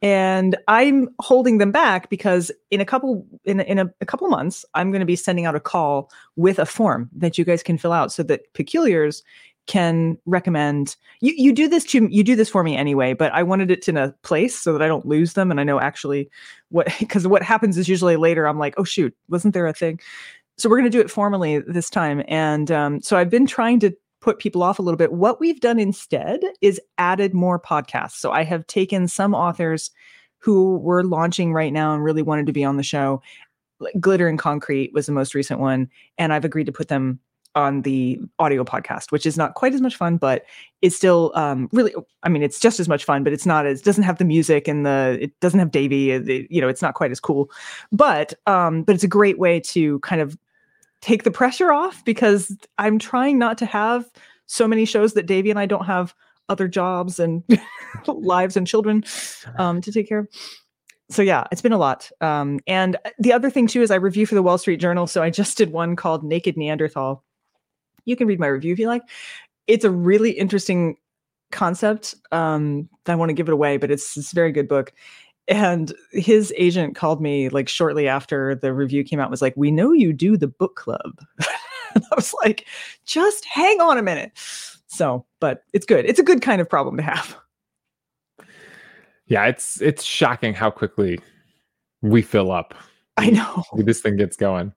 [0.03, 4.65] and I'm holding them back because in a couple in in a, a couple months,
[4.73, 7.77] I'm going to be sending out a call with a form that you guys can
[7.77, 9.23] fill out so that peculiars
[9.65, 10.97] can recommend.
[11.21, 13.87] You you do this to you do this for me anyway but i wanted it
[13.87, 15.49] in a place so that i don't lose them.
[15.49, 16.29] And i know actually
[16.69, 19.99] what because what happens is usually later i'm like oh shoot wasn't there a thing?
[20.57, 22.23] So we're going to do it formally this time.
[22.27, 25.59] And um, so i've been trying to put people off a little bit what we've
[25.59, 28.13] done instead is added more podcasts.
[28.13, 29.91] So i have taken some authors
[30.39, 33.21] who were launching right now and really wanted to be on the show.
[33.99, 37.19] Glitter and concrete was the most recent one and i've agreed to put them
[37.55, 40.45] on the audio podcast which is not quite as much fun but
[40.81, 43.81] it's still um, really i mean it's just as much fun but it's not as
[43.81, 46.81] doesn't have the music and the it doesn't have davey it- it- you know it's
[46.81, 47.51] not quite as cool.
[47.91, 50.37] But um but it's a great way to kind of
[51.03, 54.09] take the pressure off because i'm trying not to have
[54.45, 56.15] so many shows that davey and i don't have
[56.49, 57.43] other jobs and
[58.07, 59.03] lives and children
[59.57, 60.27] um to take care of.
[61.09, 62.09] So yeah it's been a lot.
[62.21, 65.21] Um and the other thing too is i review for the wall street journal so
[65.21, 67.23] i just did one called naked neanderthal.
[68.05, 69.03] You can read my review if you like.
[69.67, 70.97] It's a really interesting
[71.51, 74.91] concept um i want to give it away but it's, it's a very good book
[75.47, 79.55] and his agent called me like shortly after the review came out and was like
[79.57, 81.19] we know you do the book club
[81.95, 82.65] and i was like
[83.05, 84.31] just hang on a minute
[84.87, 87.35] so but it's good it's a good kind of problem to have
[89.27, 91.19] Yeah, it's it's shocking how quickly
[92.01, 92.73] we fill up.
[93.17, 94.73] i know this thing gets going.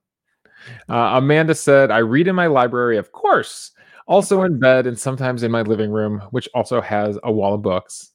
[0.88, 3.70] Uh, Amanda said, I read in my library, of course,
[4.07, 7.62] also in bed and sometimes in my living room, which also has a wall of
[7.62, 8.12] books.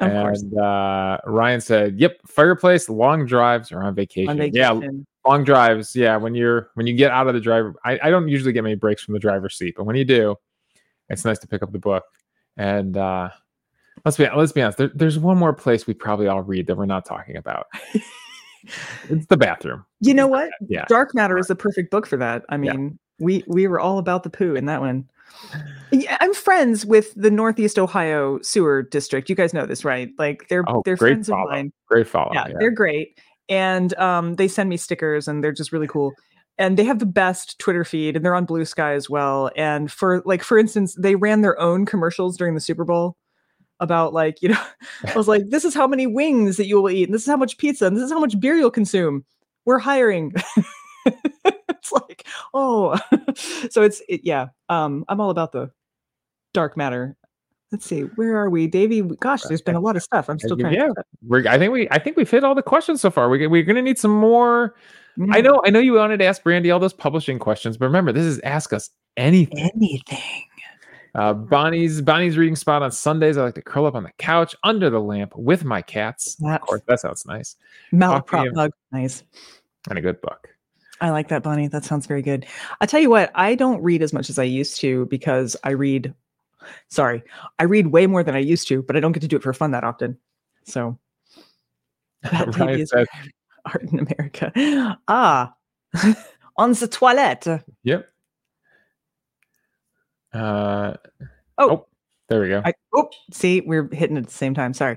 [0.00, 4.40] Of and uh, Ryan said, "Yep, fireplace, long drives, or on vacation.
[4.40, 4.78] on Yeah,
[5.26, 5.94] long drives.
[5.94, 8.62] Yeah, when you're when you get out of the driver, I, I don't usually get
[8.62, 10.36] many breaks from the driver's seat, but when you do,
[11.08, 12.04] it's nice to pick up the book.
[12.56, 13.28] And uh,
[14.04, 14.78] let's be let's be honest.
[14.78, 17.66] There, there's one more place we probably all read that we're not talking about.
[19.08, 19.84] it's the bathroom.
[20.00, 20.84] you know what Yeah.
[20.88, 22.72] dark matter is the perfect book for that i Yeah.
[22.74, 25.08] mean we we were all about the poo in that one
[25.92, 29.28] yeah, i'm friends with the northeast ohio sewer district.
[29.28, 30.10] You guys know this right?
[30.18, 31.72] Like they're Oh, they're great friends of mine.
[31.88, 32.30] Great follow.
[32.32, 32.54] yeah, yeah.
[32.58, 33.18] they're great.
[33.48, 36.12] And um, they send me stickers and they're just really cool.
[36.58, 39.50] And they have the best twitter feed and they're on Bluesky as well.
[39.56, 43.16] And for like for instance they ran their own commercials during the super bowl
[43.80, 44.62] about like you know
[45.06, 47.28] i was like this is how many wings that you will eat and this is
[47.28, 49.24] how much pizza and this is how much beer you'll consume.
[49.64, 50.34] We're hiring
[51.82, 52.98] it's like oh
[53.70, 55.70] so it's it, yeah um i'm all about the
[56.52, 57.16] dark matter
[57.72, 60.56] let's see where are we davey gosh there's been a lot of stuff i'm still
[60.56, 63.10] trying yeah, to we're, I think we I think we've hit all the questions so
[63.10, 63.28] far.
[63.28, 64.74] We, we're going to need some more.
[65.32, 68.12] I know I know you wanted to ask Brandy all those publishing questions, but remember
[68.12, 69.70] this is ask us anything.
[69.74, 70.44] anything
[71.14, 73.36] Uh, Bonnie's Bonnie's reading spot on Sundays.
[73.36, 76.36] I like to curl up on the couch under the lamp with my cats.
[76.42, 77.56] Of course, that sounds nice
[77.92, 78.70] malaprop and- bug.
[78.92, 79.24] Nice.
[79.88, 80.48] and a good book.
[81.00, 81.68] I like that, Bonnie.
[81.68, 82.46] That sounds very good.
[82.80, 85.70] I tell you what, I don't read as much as I used to because I
[85.70, 86.14] read.
[86.88, 87.22] Sorry,
[87.58, 89.42] I read way more than I used to, but I don't get to do it
[89.42, 90.18] for fun that often.
[90.64, 90.98] So
[92.22, 92.92] that maybe is
[93.64, 94.52] art in America.
[95.08, 95.54] Ah,
[96.56, 97.46] on the toilette.
[97.82, 98.08] "Yep."
[100.32, 100.94] Uh,
[101.58, 101.70] Oh.
[101.70, 101.86] oh,
[102.30, 102.62] there we go.
[102.64, 104.72] I, oh, see, we're hitting it at the same time.
[104.72, 104.96] Sorry.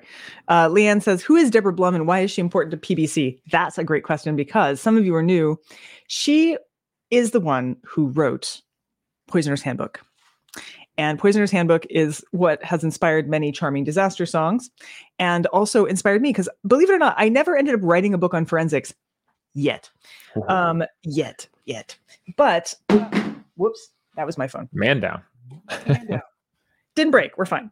[0.50, 3.40] Uh, Leanne says, Who is Deborah Blum and why is she important to PBC?
[3.52, 5.60] That's a great question because some of you are new.
[6.08, 6.58] She
[7.10, 8.62] is the one who wrote
[9.28, 10.02] Poisoner's Handbook.
[11.00, 14.70] And Poisoner's Handbook is what has inspired many charming disaster songs
[15.18, 18.18] and also inspired me because, believe it or not, I never ended up writing a
[18.20, 18.94] book on forensics
[19.56, 19.90] yet.
[20.48, 21.98] Um, yet, yet.
[22.38, 22.76] But,
[23.56, 24.70] whoops, that was my phone.
[24.72, 25.24] Man down.
[26.96, 27.38] Didn't break.
[27.38, 27.72] We're fine.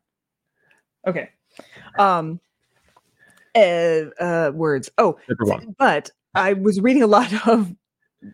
[1.07, 1.29] Okay.
[1.97, 2.39] Um
[3.55, 4.89] uh, uh words.
[4.97, 5.17] Oh
[5.77, 7.73] but i was reading a lot of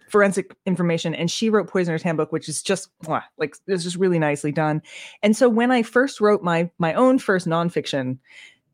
[0.10, 2.90] forensic information and she wrote poisoner's handbook which is just
[3.38, 4.82] like it's just really nicely done.
[5.24, 8.20] And so when i first wrote my my own first nonfiction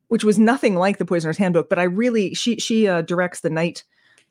[0.10, 3.49] which was nothing like the poisoner's handbook but i really she she uh, directs the
[3.49, 3.84] knight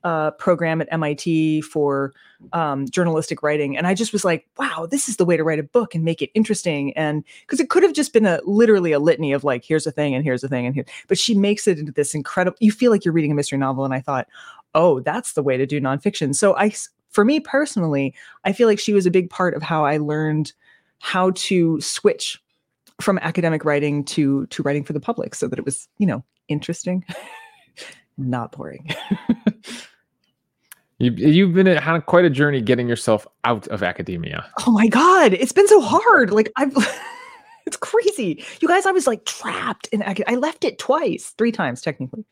[0.04, 2.12] uh, program at mit for
[2.52, 5.60] um, journalistic writing and i just was like wow this is the way to write
[5.60, 8.90] a book and make it interesting and because it could have just been a literally
[8.90, 11.34] a litany of like here's a thing and here's a thing and here but she
[11.34, 14.00] makes it into this incredible you feel like you're reading a mystery novel and i
[14.00, 14.26] thought
[14.74, 16.34] oh, that's the way to do nonfiction.
[16.34, 16.72] So I,
[17.10, 20.52] for me personally, I feel like she was a big part of how I learned
[20.98, 22.40] how to switch
[23.00, 26.24] from academic writing to to writing for the public, so that it was you know
[26.48, 27.04] interesting,
[28.16, 28.88] not boring.
[31.02, 34.46] you, you've been on quite a journey getting yourself out of academia.
[34.66, 36.30] Oh my god, it's been so hard.
[36.30, 36.74] Like I've.
[37.66, 38.44] it's crazy.
[38.60, 42.24] You guys, I was like trapped in I left it twice, three times technically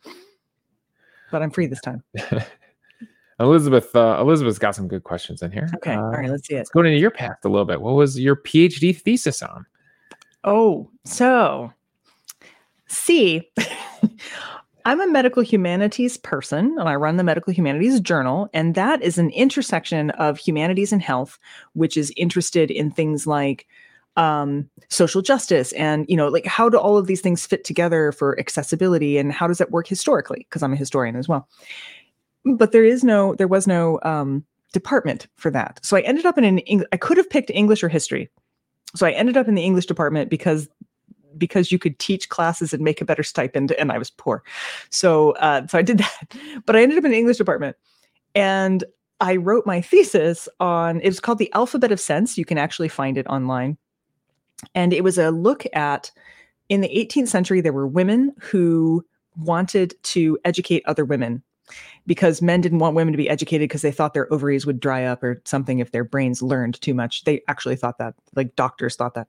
[1.30, 2.02] but I'm free this time.
[3.40, 5.68] Elizabeth, uh, Elizabeth's got some good questions in here.
[5.76, 6.58] Okay, uh, all right, let's see it.
[6.58, 7.80] Let's go into your past a little bit.
[7.80, 9.64] What was your PhD thesis on?
[10.44, 11.72] Oh, so
[12.86, 13.50] see,
[14.84, 18.48] I'm a medical humanities person and I run the Medical Humanities Journal.
[18.52, 21.38] And that is an intersection of humanities and health,
[21.72, 23.66] which is interested in things like
[24.16, 28.12] um, social justice and you know like how do all of these things fit together
[28.12, 30.46] for accessibility and how does that work historically?
[30.48, 31.48] Because i'm a historian as well.
[32.44, 35.78] But there is no there was no um, department for that.
[35.82, 38.28] So i ended up in an Eng- i could have picked english or history.
[38.96, 40.68] So i ended up in the english department because
[41.38, 44.42] because you could teach classes and make a better stipend and i was poor
[44.90, 47.76] so uh, so i did that but i ended up in the english department
[48.34, 48.84] and
[49.20, 52.88] i wrote my thesis on it was called the alphabet of sense you can actually
[52.88, 53.76] find it online
[54.74, 56.10] and it was a look at
[56.70, 59.04] in the 18th century, there were women who
[59.36, 61.42] wanted to educate other women
[62.06, 65.04] because men didn't want women to be educated because they thought their ovaries would dry
[65.04, 67.24] up or something if their brains learned too much.
[67.24, 69.28] They actually thought that, like doctors thought that.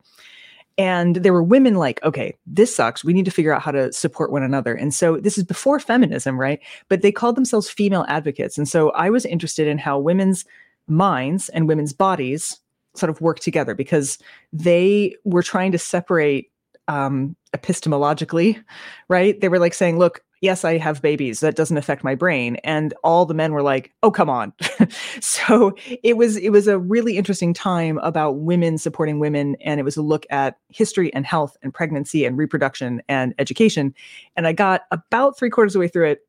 [0.82, 3.04] And there were women like, okay, this sucks.
[3.04, 4.74] We need to figure out how to support one another.
[4.74, 6.60] And so this is before feminism, right?
[6.90, 8.58] But they called themselves female advocates.
[8.58, 10.44] And so I was interested in how women's
[10.88, 12.60] minds and women's bodies
[12.96, 14.18] sort of work together because
[14.52, 16.52] they were trying to separate
[16.88, 18.60] um, epistemologically,
[19.08, 19.40] right?
[19.40, 21.40] They were like saying, look, yes, I have babies.
[21.40, 22.58] That doesn't affect my brain.
[22.64, 24.54] And all the men were like, oh, come on.
[25.22, 25.74] so
[26.04, 29.56] it was it was a really interesting time about women supporting women.
[29.62, 33.94] And it was a look at history and health and pregnancy and reproduction and education.
[34.36, 36.28] And I got about three quarters of the way through it.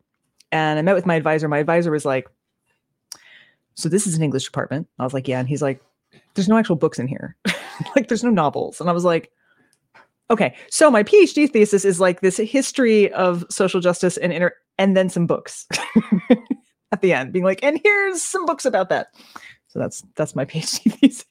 [0.53, 1.49] And I met with my advisor.
[1.49, 2.29] My advisor was like,
[3.75, 4.87] so this is an English department.
[4.99, 5.41] I was like, yeah.
[5.41, 5.83] And he's like,
[6.35, 7.37] there's no actual books in here.
[7.97, 8.79] like there's no novels.
[8.81, 9.33] And I was like,
[10.33, 10.55] okay.
[10.71, 15.09] So my PhD thesis is like this history of social justice and inter and then
[15.09, 15.67] some books
[16.93, 19.09] at the end, being like, and here's some books about that.
[19.69, 21.25] So that's that's my PhD thesis.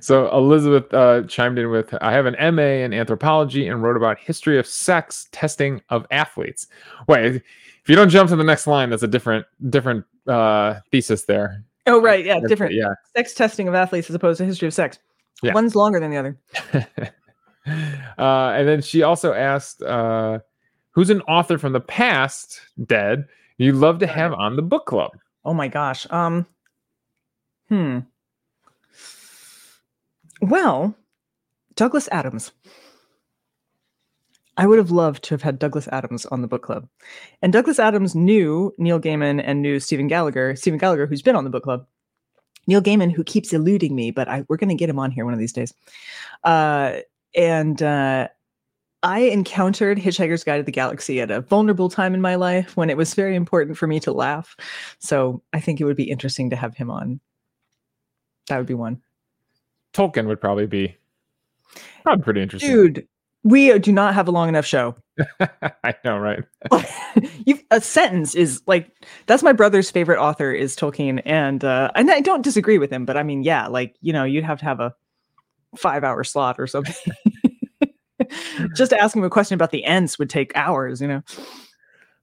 [0.00, 4.18] So Elizabeth uh, chimed in with, "I have an MA in anthropology and wrote about
[4.18, 6.66] history of sex testing of athletes."
[7.06, 11.24] Wait, if you don't jump to the next line, that's a different different uh, thesis
[11.24, 11.62] there.
[11.86, 12.24] Oh, right.
[12.24, 12.40] Yeah.
[12.48, 12.74] Different.
[12.74, 12.94] Yeah.
[13.16, 14.98] Sex testing of athletes as opposed to history of sex.
[15.42, 15.54] Yeah.
[15.54, 16.38] One's longer than the other.
[18.18, 20.38] uh, and then she also asked, uh,
[20.90, 23.26] who's an author from the past, dead,
[23.58, 25.10] you'd love to have on the book club?
[25.44, 26.06] Oh my gosh.
[26.10, 26.46] Um,
[27.68, 28.00] hmm.
[30.40, 30.94] Well,
[31.74, 32.52] Douglas Adams.
[34.58, 36.88] I would have loved to have had Douglas Adams on the book club.
[37.42, 41.44] And Douglas Adams knew Neil Gaiman and knew Stephen Gallagher, Stephen Gallagher, who's been on
[41.44, 41.86] the book club.
[42.66, 45.24] Neil Gaiman, who keeps eluding me, but I, we're going to get him on here
[45.24, 45.72] one of these days.
[46.44, 46.98] Uh,
[47.34, 48.28] and uh,
[49.02, 52.90] I encountered Hitchhiker's Guide to the Galaxy at a vulnerable time in my life when
[52.90, 54.56] it was very important for me to laugh.
[54.98, 57.20] So I think it would be interesting to have him on.
[58.48, 59.02] That would be one.
[59.92, 60.96] Tolkien would probably be
[62.02, 62.70] probably pretty interesting.
[62.70, 63.08] Dude,
[63.46, 64.96] we do not have a long enough show.
[65.40, 66.42] I know, right?
[67.70, 68.90] a sentence is like
[69.26, 73.04] that's my brother's favorite author is Tolkien, and uh, and I don't disagree with him,
[73.04, 74.94] but I mean, yeah, like you know, you'd have to have a
[75.76, 76.94] five hour slot or something.
[78.74, 81.22] Just to ask him a question about the Ents would take hours, you know.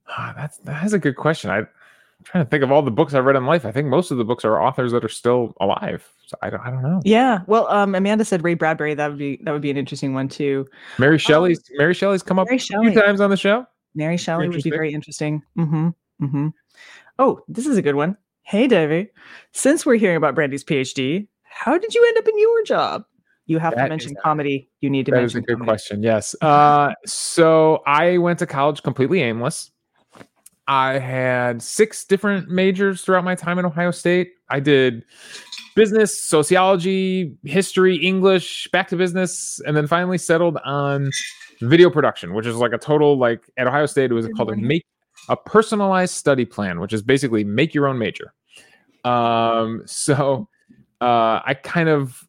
[0.08, 1.50] Ah, that's that's a good question.
[1.50, 1.62] I
[2.24, 3.64] trying to think of all the books I've read in life.
[3.64, 6.10] I think most of the books are authors that are still alive.
[6.26, 7.00] So I don't, I don't know.
[7.04, 7.40] Yeah.
[7.46, 8.94] Well, um, Amanda said Ray Bradbury.
[8.94, 10.66] That would be that would be an interesting one too.
[10.98, 12.88] Mary Shelley's um, Mary Shelley's come up Mary Shelley.
[12.88, 13.66] a few times on the show.
[13.94, 15.42] Mary Shelley would be very interesting.
[15.58, 15.88] Mm-hmm.
[16.22, 16.48] Mm-hmm.
[17.18, 18.16] Oh, this is a good one.
[18.42, 19.10] Hey, Davey.
[19.52, 23.04] Since we're hearing about Brandy's PhD, how did you end up in your job?
[23.46, 24.70] You have that to mention comedy.
[24.80, 25.12] You need to.
[25.12, 25.68] That is a good comedy.
[25.68, 26.02] question.
[26.02, 26.34] Yes.
[26.40, 29.70] Uh, so I went to college completely aimless
[30.66, 34.32] I had six different majors throughout my time at Ohio State.
[34.48, 35.04] I did
[35.74, 41.10] business, sociology, history, English, back to business, and then finally settled on
[41.60, 44.56] video production, which is like a total like at Ohio State it was called a
[44.56, 44.86] make
[45.28, 48.32] a personalized study plan, which is basically make your own major.
[49.04, 50.48] Um, so
[51.00, 52.26] uh, I kind of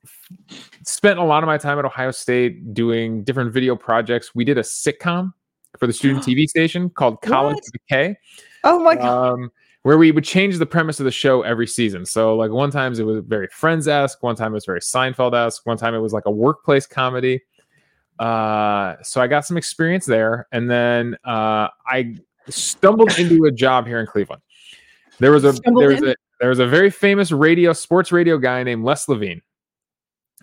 [0.84, 4.36] spent a lot of my time at Ohio State doing different video projects.
[4.36, 5.34] We did a sitcom
[5.80, 7.58] for the student TV station called College?
[7.90, 8.16] K
[8.64, 9.34] Oh my god.
[9.34, 9.52] um,
[9.84, 12.06] where we would change the premise of the show every season.
[12.06, 15.36] So, like one times it was very Friends esque, one time it was very Seinfeld
[15.36, 17.42] esque, one time it was like a workplace comedy.
[18.18, 22.16] Uh, so I got some experience there, and then uh, I
[22.50, 24.42] stumbled into a job here in Cleveland.
[25.20, 26.10] There was a Stumbled there was in?
[26.10, 29.42] a there was a very famous radio sports radio guy named Les Levine.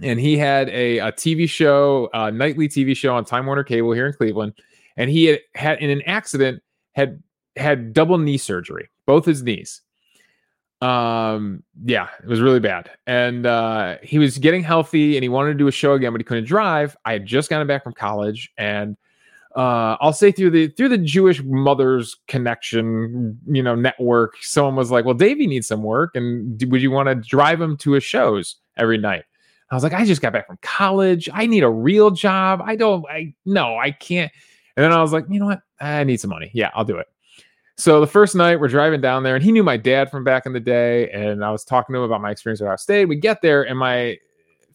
[0.01, 3.93] And he had a, a TV show, a nightly TV show on Time Warner Cable
[3.93, 4.55] here in Cleveland.
[4.97, 7.23] And he had, had in an accident had
[7.57, 9.83] had double knee surgery, both his knees.
[10.81, 12.91] Um, yeah, it was really bad.
[13.07, 16.21] And uh, he was getting healthy and he wanted to do a show again, but
[16.21, 16.97] he couldn't drive.
[17.05, 18.97] I had just gotten back from college, and
[19.55, 24.91] uh, I'll say through the through the Jewish mothers connection, you know, network, someone was
[24.91, 28.03] like, "Well, Davey needs some work, and would you want to drive him to his
[28.03, 29.25] shows every night?"
[29.71, 31.29] I was like, "I just got back from college.
[31.33, 32.61] I need a real job.
[32.65, 33.05] I don't.
[33.09, 34.33] I no, I can't."
[34.77, 35.61] And then I was like, "You know what?
[35.81, 36.51] I need some money.
[36.55, 37.07] Yeah, I'll do it."
[37.77, 40.47] So the first night we're driving down there, and he knew my dad from back
[40.47, 43.07] in the day, and I was talking to him about my experience at Ohio State.
[43.07, 44.19] We get there, and my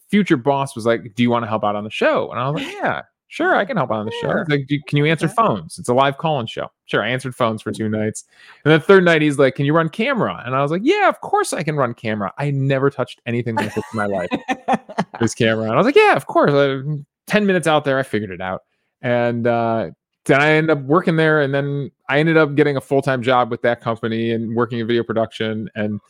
[0.08, 2.48] future boss was like, "Do you want to help out on the show?" And I
[2.48, 5.06] was like, "Yeah, sure, I can help out on the show." He's like, "Can you
[5.06, 5.78] answer phones?
[5.78, 8.24] It's a live call-in show." Sure, I answered phones for two nights,
[8.64, 11.08] and the third night he's like, "Can you run camera?" And I was like, "Yeah,
[11.08, 12.32] of course I can run camera.
[12.38, 14.28] I never touched anything like this in my life."
[15.20, 15.64] this camera.
[15.64, 16.52] And I was like, yeah, of course.
[16.52, 16.82] Uh,
[17.26, 18.62] 10 minutes out there, I figured it out.
[19.02, 19.90] And uh,
[20.24, 21.40] then I ended up working there.
[21.42, 24.78] And then I ended up getting a full time job with that company and working
[24.78, 25.68] in video production.
[25.74, 26.00] And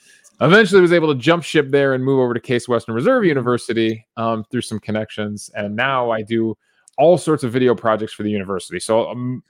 [0.40, 4.06] eventually was able to jump ship there and move over to Case Western Reserve University
[4.16, 5.50] um, through some connections.
[5.54, 6.56] And now I do
[6.96, 8.80] all sorts of video projects for the university.
[8.80, 9.42] So um,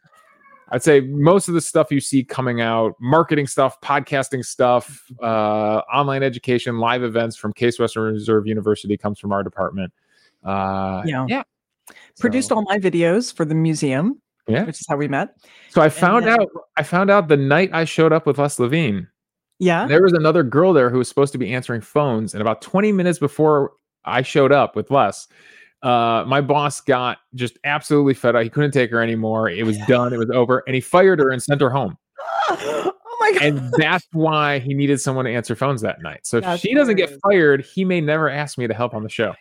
[0.70, 5.82] I'd say most of the stuff you see coming out, marketing stuff, podcasting stuff, uh,
[5.92, 9.92] online education, live events from Case Western Reserve University comes from our department.
[10.44, 11.26] Uh, Yeah.
[11.28, 11.42] yeah.
[12.20, 14.64] Produced So- all my videos for the museum, Yeah.
[14.64, 15.30] which is how we met.
[15.70, 16.48] So I found then- out.
[16.76, 19.08] I found out the night I showed up with Les Levine.
[19.58, 19.86] Yeah.
[19.86, 22.92] There was another girl there who was supposed to be answering phones, and about 20
[22.92, 23.72] minutes before
[24.04, 25.26] I showed up with Les,
[25.82, 28.42] uh, my boss got just absolutely fed up.
[28.42, 29.48] He couldn't take her anymore.
[29.50, 30.12] It was done.
[30.12, 31.96] It was over, and he fired her and sent her home.
[32.50, 33.42] oh my god.
[33.42, 36.20] and that's why he needed someone to answer phones that night.
[36.24, 39.02] So if That's she doesn't get fired, he may never ask me to help on
[39.02, 39.34] the show.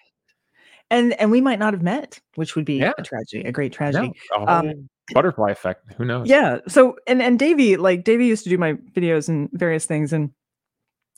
[0.89, 2.93] And and we might not have met, which would be Yeah.
[2.97, 4.13] a tragedy, a great No, tragedy.
[4.35, 5.93] a Um, butterfly effect.
[5.93, 6.27] Who knows?
[6.29, 6.59] Yeah.
[6.67, 10.31] So and and Davey, like Davey used to do my videos and various things, and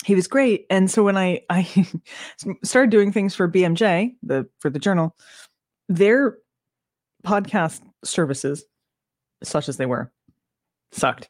[0.05, 0.65] he was great.
[0.69, 1.67] And so when I I
[2.63, 5.15] started doing things for BMJ, the for the journal,
[5.87, 6.37] their
[7.25, 8.63] podcast services,
[9.43, 10.11] such as they were,
[10.91, 11.29] sucked.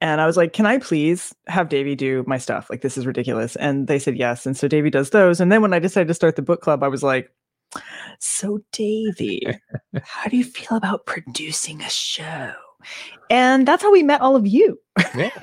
[0.00, 2.68] And I was like, "Can I please have Davey do my stuff?
[2.68, 4.44] Like this is ridiculous." And they said yes.
[4.46, 5.40] And so Davey does those.
[5.40, 7.30] And then when I decided to start the book club, I was like,
[8.18, 9.42] "So Davey,
[10.02, 12.52] how do you feel about producing a show?"
[13.30, 14.78] And that's how we met all of you.
[15.14, 15.30] Yeah.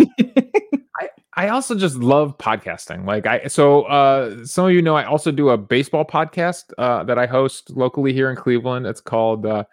[1.37, 3.05] I also just love podcasting.
[3.05, 7.03] Like I so uh some of you know I also do a baseball podcast uh
[7.05, 8.85] that I host locally here in Cleveland.
[8.85, 9.63] It's called uh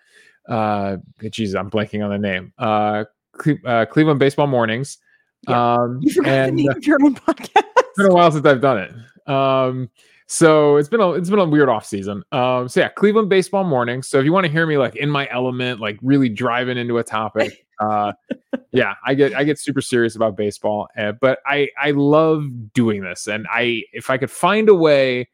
[0.48, 0.98] uh
[1.30, 2.52] geez, I'm blanking on the name.
[2.58, 3.04] Uh,
[3.36, 4.98] Cle- uh Cleveland Baseball Mornings.
[5.48, 7.50] Um You forgot and the name of your own podcast.
[7.76, 9.30] it's been a while since I've done it.
[9.30, 9.90] Um,
[10.30, 12.22] so it's been a it's been a weird off season.
[12.32, 14.02] Um, so yeah, Cleveland baseball morning.
[14.02, 16.98] So if you want to hear me like in my element, like really driving into
[16.98, 18.12] a topic, uh,
[18.70, 20.88] yeah, I get I get super serious about baseball.
[20.98, 25.28] Uh, but I I love doing this, and I if I could find a way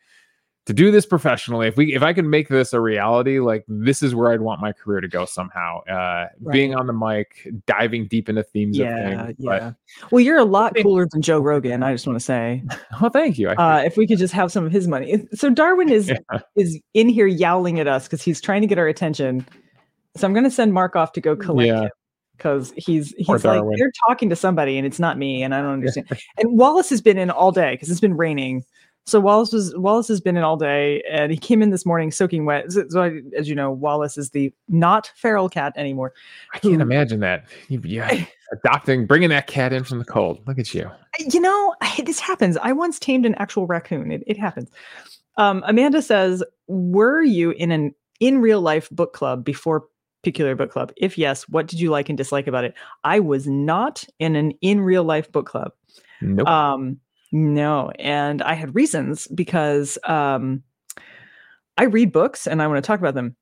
[0.66, 4.02] to do this professionally, if we if I could make this a reality, like this
[4.02, 5.82] is where I'd want my career to go somehow.
[5.84, 9.36] Uh, being on the mic, diving deep into themes of Yeah, things.
[9.40, 9.72] But- yeah.
[10.10, 11.82] Well, you're a lot cooler than Joe Rogan.
[11.82, 12.62] I just want to say,
[13.00, 13.50] well thank you.
[13.50, 15.26] I uh, if we could just have some of his money.
[15.34, 16.38] So Darwin is Yeah.
[16.56, 19.46] is in here yowling at us because he's trying to get our attention.
[20.16, 21.82] So I'm going to send Mark off to go collect Yeah.
[21.82, 21.90] him
[22.38, 25.72] because he's he's like they're talking to somebody and it's not me and I don't
[25.74, 26.06] understand.
[26.38, 28.62] and Wallace has been in all day because it's been raining.
[29.06, 32.10] So Wallace was Wallace has been in all day and he came in this morning
[32.10, 32.72] soaking wet.
[32.72, 36.14] So, so I, as you know, Wallace is the not feral cat anymore.
[36.54, 37.44] I can't imagine that.
[37.68, 40.40] Yeah, adopting, bringing that cat in from the cold.
[40.46, 40.90] Look at you.
[41.18, 41.74] you know
[42.04, 44.68] this happens i once tamed an actual raccoon it, it happens
[45.36, 49.84] um amanda says were you in an in real life book club before
[50.24, 50.92] Peculiar book club?
[50.96, 52.74] If yes, what did you like and dislike about it?
[53.04, 55.72] I was not in an in real life book club.
[56.20, 56.48] Nope.
[56.48, 56.98] Um,
[57.34, 60.62] no, and I had reasons because um,
[61.76, 63.34] I read books and I want to talk about them,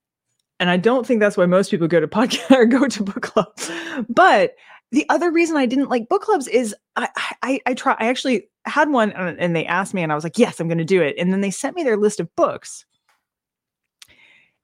[0.59, 3.21] and I don't think that's why most people go to podcast or go to book
[3.21, 3.71] clubs.
[4.09, 4.55] But
[4.93, 7.09] the other reason I didn't like book clubs is I
[7.43, 10.25] I, I try I actually had one and and they asked me and I was
[10.25, 12.35] like yes I'm going to do it, and then they sent me their list of
[12.35, 12.87] books,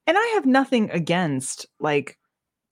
[0.06, 2.17] and I have nothing against like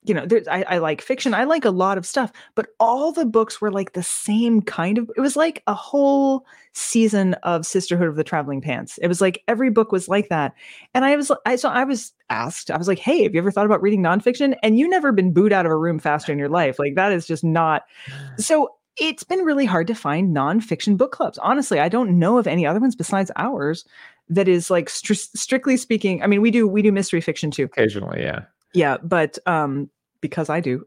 [0.06, 1.34] you know, there's I, I like fiction.
[1.34, 4.98] I like a lot of stuff, but all the books were like the same kind
[4.98, 5.10] of.
[5.16, 8.98] It was like a whole season of Sisterhood of the Traveling Pants.
[8.98, 10.54] It was like every book was like that,
[10.94, 12.70] and I was I so I was asked.
[12.70, 15.32] I was like, "Hey, have you ever thought about reading nonfiction?" And you never been
[15.32, 16.78] booed out of a room faster in your life.
[16.78, 17.84] Like that is just not.
[18.38, 21.38] So it's been really hard to find nonfiction book clubs.
[21.38, 23.84] Honestly, I don't know of any other ones besides ours
[24.28, 26.22] that is like stri- strictly speaking.
[26.22, 27.64] I mean, we do we do mystery fiction too.
[27.64, 28.42] Occasionally, yeah.
[28.74, 29.88] Yeah, but um,
[30.26, 30.84] because I do.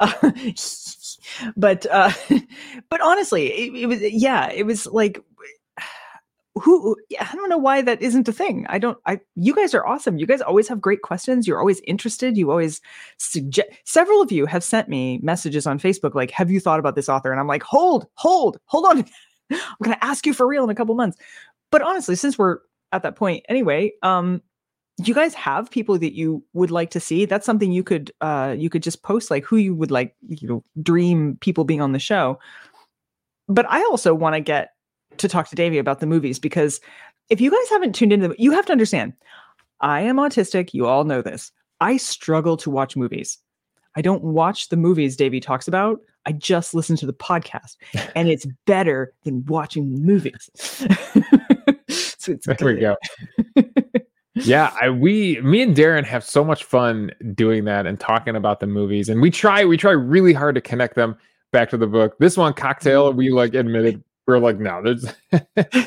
[1.56, 2.12] but uh,
[2.90, 5.22] but honestly, it, it, was yeah, it was like
[6.54, 8.66] who I don't know why that isn't a thing.
[8.68, 8.98] I don't.
[9.06, 10.18] I you guys are awesome.
[10.18, 11.46] You guys always have great questions.
[11.46, 12.36] You're always interested.
[12.36, 12.80] You always
[13.18, 13.68] suggest.
[13.84, 17.08] Several of you have sent me messages on Facebook like, "Have you thought about this
[17.08, 19.04] author?" And I'm like, "Hold, hold, hold on.
[19.50, 21.16] I'm to ask you for real in a couple months."
[21.70, 22.58] But honestly, since we're
[22.92, 24.42] at that point anyway, um,
[25.04, 27.24] you guys have people that you would like to see?
[27.24, 30.48] That's something you could uh you could just post like who you would like you
[30.48, 32.38] know dream people being on the show.
[33.48, 34.70] But i also want to get
[35.18, 36.80] to talk to davey about the movies because
[37.30, 39.12] if you guys haven't tuned into them you have to understand
[39.80, 41.50] i am autistic you all know this.
[41.80, 43.38] I struggle to watch movies.
[43.94, 47.76] I don't watch the movies davey talks about i just listen to the podcast
[48.14, 50.50] and it's better than watching movies.
[52.18, 52.74] So it's there good.
[52.74, 52.96] we go.
[54.44, 58.60] yeah, I, we, me and Darren have so much fun doing that and talking about
[58.60, 61.16] the movies, and we try, we try really hard to connect them
[61.52, 62.18] back to the book.
[62.18, 65.06] This one, Cocktail, we like admitted we're like, no, there's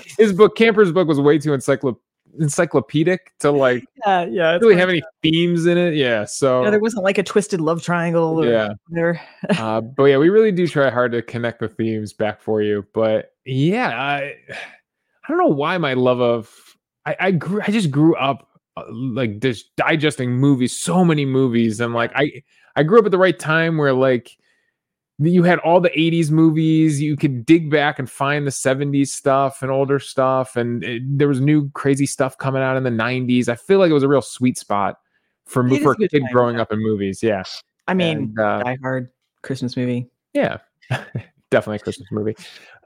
[0.18, 2.02] his book, Camper's book, was way too encyclop-
[2.39, 5.93] encyclopedic to like yeah yeah really have any themes in it.
[5.93, 8.41] Yeah, so Yeah, there wasn't like a twisted love triangle.
[8.41, 8.74] Or Yeah.
[8.89, 9.22] There.
[9.52, 12.86] uh, but yeah, we really do try hard to connect the themes back for you.
[12.93, 16.49] But yeah, I, I don't know why my love of
[17.06, 18.47] I, I grew I just grew up
[18.78, 22.43] uh, like just digesting movies, so many movies, and like I
[22.76, 24.38] I grew up at the right time where like
[25.20, 29.62] you had all the 80s movies you could dig back and find the 70s stuff
[29.62, 33.47] and older stuff and it, there was new crazy stuff coming out in the 90s
[33.47, 34.97] i feel like it was a real sweet spot
[35.45, 37.43] for, mo- for a kid growing up in movies yeah.
[37.88, 39.10] I mean, And, uh, Die Hard
[39.43, 40.10] Christmas movie.
[40.34, 40.58] yeah
[41.52, 42.36] definitely a christmas movie.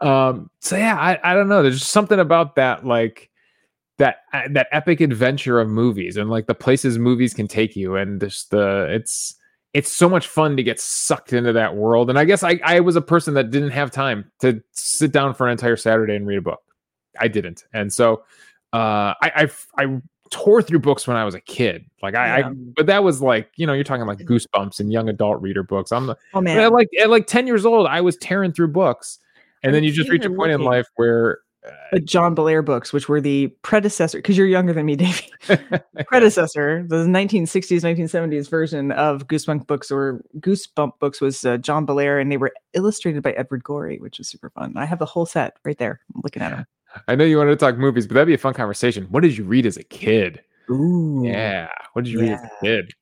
[0.01, 3.29] Um so yeah i, I don't know there's just something about that like
[3.97, 7.95] that uh, that epic adventure of movies and like the places movies can take you
[7.95, 9.35] and just the it's
[9.73, 12.79] it's so much fun to get sucked into that world and i guess i i
[12.79, 16.27] was a person that didn't have time to sit down for an entire saturday and
[16.27, 16.61] read a book
[17.19, 18.23] i didn't and so
[18.73, 22.47] uh i i, I tore through books when i was a kid like I, Yeah.
[22.49, 25.63] I but that was like you know you're talking like goosebumps and young adult reader
[25.63, 26.59] books i'm the Oh man.
[26.59, 29.19] at like at like 10 years old, I was tearing through books.
[29.63, 31.39] And then you just reach a point in life where
[31.91, 35.29] the John Bellairs books, which were the predecessor, because you're younger than me, Davey.
[36.07, 42.21] predecessor, the 1960s, 1970s version of Goosebump books or Goosebump books was uh, John Bellairs,
[42.21, 44.73] and they were illustrated by Edward Gorey, which was super fun.
[44.75, 45.99] I have the whole set right there.
[46.13, 46.65] I'm looking at them.
[47.07, 49.05] I know you wanted to talk movies, but that'd be a fun conversation.
[49.09, 50.41] What did you read as a kid?
[50.69, 51.21] Ooh.
[51.25, 51.69] Yeah.
[51.93, 52.93] What did you read as a kid?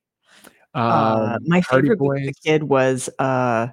[0.74, 3.68] Uh, Um, my Hardy favorite book as a kid was uh,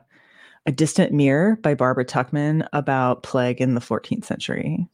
[0.65, 4.87] A Distant Mirror by Barbara Tuchman about plague in the 14th century.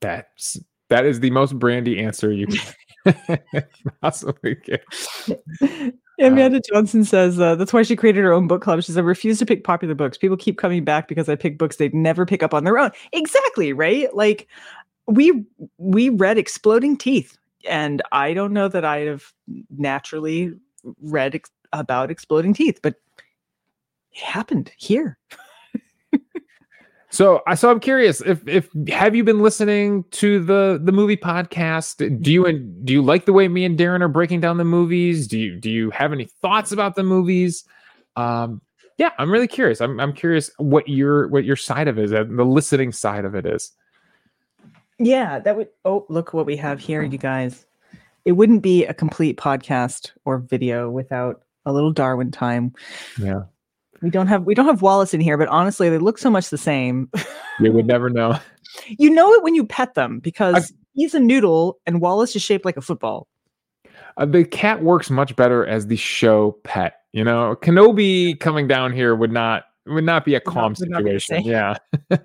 [0.00, 0.58] that's
[0.88, 2.46] that is the most brandy answer you
[3.06, 3.64] can
[4.02, 4.84] possibly get.
[6.20, 8.80] Amanda Johnson says uh, that's why she created her own book club.
[8.80, 10.18] She says, I refuse to pick popular books.
[10.18, 12.90] People keep coming back because I pick books they'd never pick up on their own.
[13.12, 14.14] Exactly, right?
[14.14, 14.46] Like
[15.06, 15.44] we
[15.78, 19.32] we read Exploding Teeth, and I don't know that I'd have
[19.78, 20.52] naturally
[21.00, 22.96] read ex- about Exploding Teeth, but
[24.14, 25.18] it happened here.
[27.12, 31.18] So I so I'm curious if if have you been listening to the the movie
[31.18, 32.22] podcast?
[32.22, 34.64] Do you and do you like the way me and Darren are breaking down the
[34.64, 35.28] movies?
[35.28, 37.64] Do you do you have any thoughts about the movies?
[38.16, 38.62] Um
[38.96, 39.82] yeah, I'm really curious.
[39.82, 43.26] I'm I'm curious what your what your side of it is, uh, the listening side
[43.26, 43.72] of it is.
[44.98, 45.68] Yeah, that would.
[45.84, 47.66] Oh, look what we have here, you guys.
[48.24, 52.72] It wouldn't be a complete podcast or video without a little Darwin time.
[53.18, 53.42] Yeah.
[54.02, 56.50] We don't have we don't have Wallace in here, but honestly, they look so much
[56.50, 57.08] the same.
[57.60, 58.38] You would never know.
[58.86, 62.64] you know it when you pet them because he's a noodle and Wallace is shaped
[62.64, 63.28] like a football.
[64.16, 66.94] uh, the cat works much better as the show pet.
[67.12, 70.90] You know, Kenobi coming down here would not would not be a calm not- would
[70.90, 71.50] not be situation.
[71.50, 71.76] Yeah.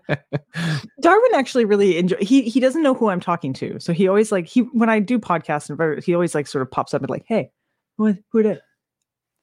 [1.01, 2.17] Darwin actually really enjoy.
[2.21, 4.99] He he doesn't know who I'm talking to, so he always like he when I
[4.99, 7.51] do podcasts and he always like sort of pops up and like, hey,
[7.97, 8.59] what who are they?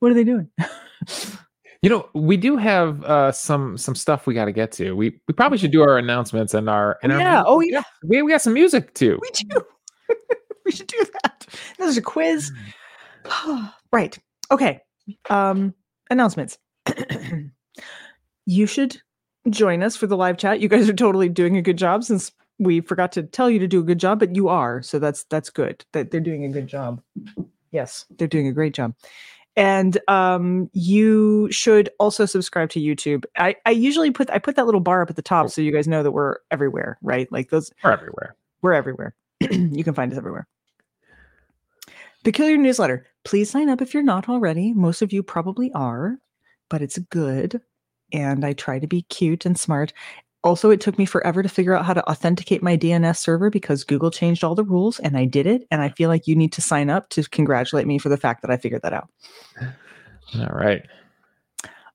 [0.01, 0.49] What are they doing?
[1.85, 4.93] You know, we do have uh, some some stuff we got to get to.
[4.93, 7.43] We we probably should do our announcements and our and our yeah.
[7.45, 7.83] Oh yeah.
[8.03, 9.19] we we got some music too.
[9.21, 9.61] We do.
[10.65, 11.47] we should do that.
[11.77, 12.51] There's a quiz.
[13.93, 14.19] right.
[14.51, 14.81] Okay.
[15.29, 15.75] Um
[16.09, 16.57] announcements.
[18.47, 18.99] you should
[19.51, 20.61] join us for the live chat.
[20.61, 23.69] You guys are totally doing a good job since we forgot to tell you to
[23.69, 24.81] do a good job, but you are.
[24.81, 25.85] So that's that's good.
[25.93, 27.03] That they're doing a good job.
[27.73, 28.95] Yes, they're doing a great job.
[29.57, 33.25] And um, you should also subscribe to YouTube.
[33.37, 35.71] I, I usually put I put that little bar up at the top so you
[35.71, 37.31] guys know that we're everywhere, right?
[37.31, 38.37] Like those We're everywhere.
[38.63, 39.15] we're everywhere.
[39.41, 40.49] you can find us everywhere.
[42.25, 43.07] Peculiar newsletter.
[43.25, 44.73] Please sign up if you're not already.
[44.73, 46.19] Most of you probably are,
[46.69, 47.61] but it's good.
[48.13, 49.93] And I try to be cute and smart.
[50.45, 53.83] Also, it took me forever to figure out how to authenticate my DNS server because
[53.83, 55.67] Google changed all the rules and I did it.
[55.71, 58.43] And I feel like you need to sign up to congratulate me for the fact
[58.43, 59.09] that I figured that out.
[60.39, 60.83] All right.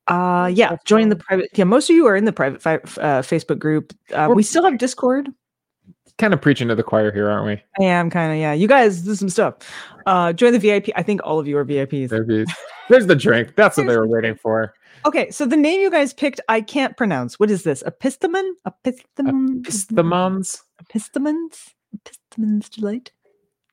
[0.07, 1.49] Uh, yeah, join the private.
[1.53, 3.93] Yeah, most of you are in the private fi- uh, Facebook group.
[4.11, 5.29] Uh, We're- we still have Discord.
[6.17, 7.85] Kind of preaching to the choir here, aren't we?
[7.85, 8.53] I am kind of yeah.
[8.53, 9.55] You guys do some stuff.
[10.05, 10.89] Uh, join the VIP.
[10.95, 12.09] I think all of you are VIPs.
[12.09, 12.47] There's,
[12.89, 13.55] there's the drink.
[13.55, 14.73] That's what they were waiting for.
[15.05, 17.39] Okay, so the name you guys picked, I can't pronounce.
[17.39, 17.83] What is this?
[17.83, 18.51] Epistemon?
[18.67, 19.61] Epistemon?
[19.61, 20.61] Pistamons.
[20.83, 21.69] Epistemons?
[21.95, 23.11] Epistemon's delight.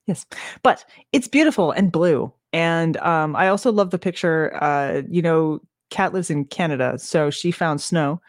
[0.07, 0.25] Yes,
[0.63, 2.33] but it's beautiful and blue.
[2.53, 4.57] And um, I also love the picture.
[4.63, 5.61] Uh, you know,
[5.91, 8.21] Kat lives in Canada, so she found snow.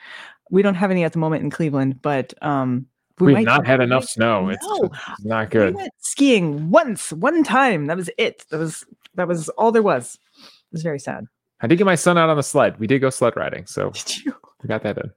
[0.49, 2.87] We don't have any at the moment in Cleveland, but um,
[3.19, 4.49] we We've not had enough snow.
[4.49, 4.83] It's, No.
[5.11, 5.75] it's not We good.
[5.75, 7.87] went skiing once, one time.
[7.87, 8.45] That was it.
[8.51, 10.19] That was that was all there was.
[10.37, 11.25] It was very sad.
[11.61, 12.79] I did get my son out on the sled.
[12.79, 14.35] We did go sled riding, so Did you?
[14.61, 15.11] we got that in.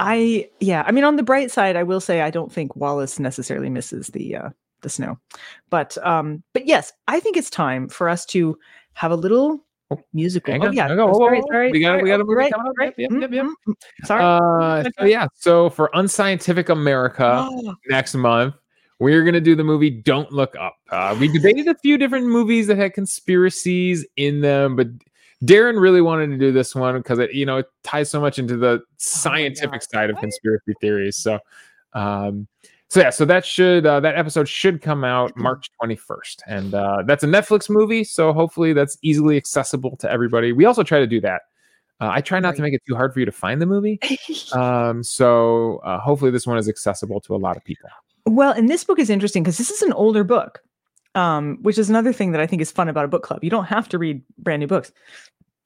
[0.00, 3.18] I yeah, I mean on the bright side, I will say I don't think Wallace
[3.18, 4.48] necessarily misses the uh
[4.82, 5.18] the snow.
[5.70, 8.58] But um but yes, I think it's time for us to
[8.94, 9.64] have a little
[10.12, 10.54] musical.
[10.62, 11.46] Oh, yeah, oh, Whoa, whoa, sorry, whoa.
[11.50, 12.02] sorry, We got sorry.
[12.02, 12.74] we got a Oh, movie right, coming up.
[12.78, 12.94] right.
[12.96, 13.46] Yep, yep, yep.
[13.46, 13.74] mm, mm.
[14.06, 14.22] Sorry.
[14.22, 18.54] Uh, so yeah, so for Unscientific America Oh, next month,
[18.98, 20.76] we're gonna do the movie Don't Look Up.
[20.90, 24.88] Uh, we debated a few different movies that had conspiracies in them, but
[25.44, 28.38] Darren really wanted to do this one because it, you know, it ties so much
[28.38, 31.16] into the scientific side of conspiracy theories.
[31.16, 31.38] So,
[31.92, 32.48] um,
[32.94, 37.02] so yeah, so that should uh, that episode should come out March 21st, and uh,
[37.04, 40.52] that's a Netflix movie, so hopefully that's easily accessible to everybody.
[40.52, 41.42] We also try to do that.
[42.00, 43.98] Uh, I try not to make it too hard for you to find the movie.
[44.52, 47.90] Um, so uh, hopefully this one is accessible to a lot of people.
[48.26, 50.62] well, and this book is interesting because this is an older book.
[51.16, 53.42] Um, which is another thing that I think is fun about a book club.
[53.42, 54.92] You don't have to read brand new books.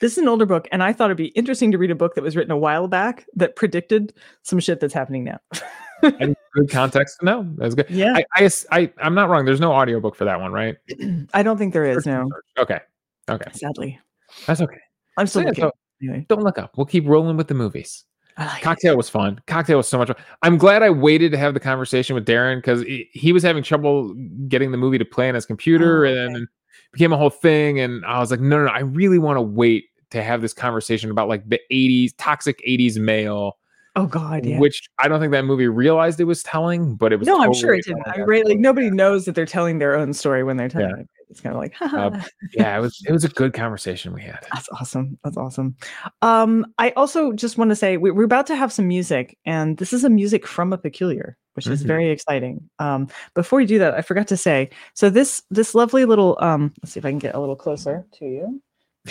[0.00, 2.14] This is an older book, and I thought it'd be interesting to read a book
[2.14, 5.38] that was written a while back that predicted some shit that's happening now.
[6.02, 7.54] And good context to know.
[7.56, 7.86] That's good.
[7.90, 9.44] yeah, I, I, I, I'm not wrong.
[9.44, 10.76] There's no audiobook for that one, right?
[11.34, 12.06] I don't think there is.
[12.06, 12.28] No,
[12.58, 12.80] Okay.
[13.28, 13.50] Okay.
[13.52, 13.98] sadly,
[14.46, 14.78] That's okay.
[15.16, 15.72] I'm still So, yeah, so
[16.02, 16.76] anyway, don't look up.
[16.76, 18.04] We'll keep rolling with the movies.
[18.38, 18.64] Like it.
[18.64, 19.40] Cocktail was fun.
[19.46, 20.16] Cocktail was so much fun.
[20.42, 24.14] I'm glad I waited to have the conversation with Darren because he was having trouble
[24.46, 26.48] getting the movie to play on his computer, Oh, and then it
[26.92, 27.80] became a whole thing.
[27.80, 30.54] And I was like, no, no, no, I really want to wait to have this
[30.54, 33.58] conversation about like the 80s toxic 80s male,
[33.98, 34.58] Oh God, yeah.
[34.58, 37.26] which I don't think that movie realized it was telling, but it was.
[37.26, 38.06] no, I'm sure it didn't.
[38.06, 38.56] I really story.
[38.56, 41.00] nobody knows that they're telling their own story when they're telling Yeah.
[41.02, 41.08] it.
[41.30, 42.22] It's kind of like, Uh,
[42.54, 43.02] yeah, it was.
[43.06, 44.46] It was a good conversation we had.
[44.52, 45.18] That's awesome.
[45.22, 45.76] That's awesome.
[46.22, 49.76] Um, I also just want to say we, we're about to have some music, and
[49.76, 51.86] this is a music from a peculiar, which is Mhm.
[51.86, 52.70] very exciting.
[52.78, 54.70] Um, before we do that, I forgot to say.
[54.94, 58.06] So this this lovely little um, let's see if I can get a little closer
[58.20, 58.62] to you.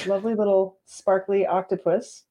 [0.07, 2.23] Lovely little sparkly octopus.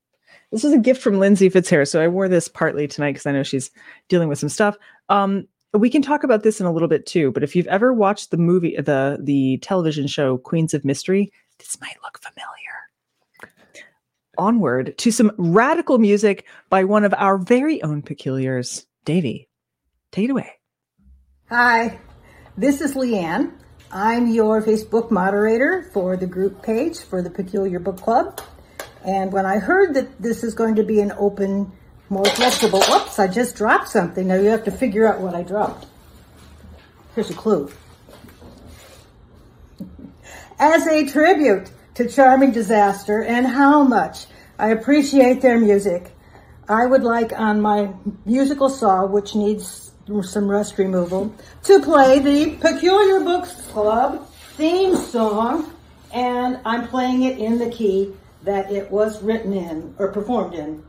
[0.51, 3.33] This was a gift from Lindsey Fitzharris, so I wore this partly tonight because I
[3.33, 3.71] know she's
[4.09, 4.77] dealing with some stuff.
[5.09, 7.33] Um, we can talk about this in a little bit too.
[7.33, 11.81] But if you've ever watched the movie, the the television show Queens of Mystery, this
[11.81, 12.57] might look familiar
[14.39, 19.49] onward to some radical music by one of our very own peculiars, Davey.
[20.13, 20.51] Take it away.
[21.49, 21.99] Hi,
[22.57, 23.53] this is Leanne.
[23.93, 28.41] I'm your Facebook moderator for the group page for the Peculiar Book Club.
[29.07, 31.71] And when I heard that this is going to be an open,
[32.09, 34.27] more flexible, whoops, I just dropped something.
[34.27, 35.87] Now you have to figure out what I dropped.
[37.15, 37.71] Here's a clue.
[40.59, 44.27] As a tribute to Charming Disaster and how much
[44.59, 46.11] I appreciate their music,
[46.69, 47.91] I would like on my
[48.25, 49.93] musical saw, which needs
[50.23, 51.33] some rust removal,
[51.63, 54.27] to play the Peculiar Books Club
[54.57, 55.73] theme song,
[56.13, 58.13] and I'm playing it in the key
[58.47, 60.83] that it was written in or performed in.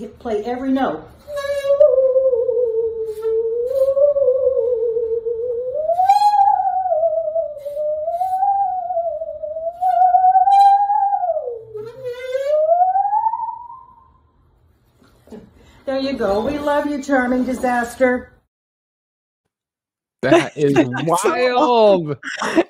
[0.00, 1.06] Get, play every note.
[15.86, 16.44] There you go.
[16.46, 18.32] We love you, charming disaster.
[20.22, 20.74] That is
[21.24, 22.16] wild.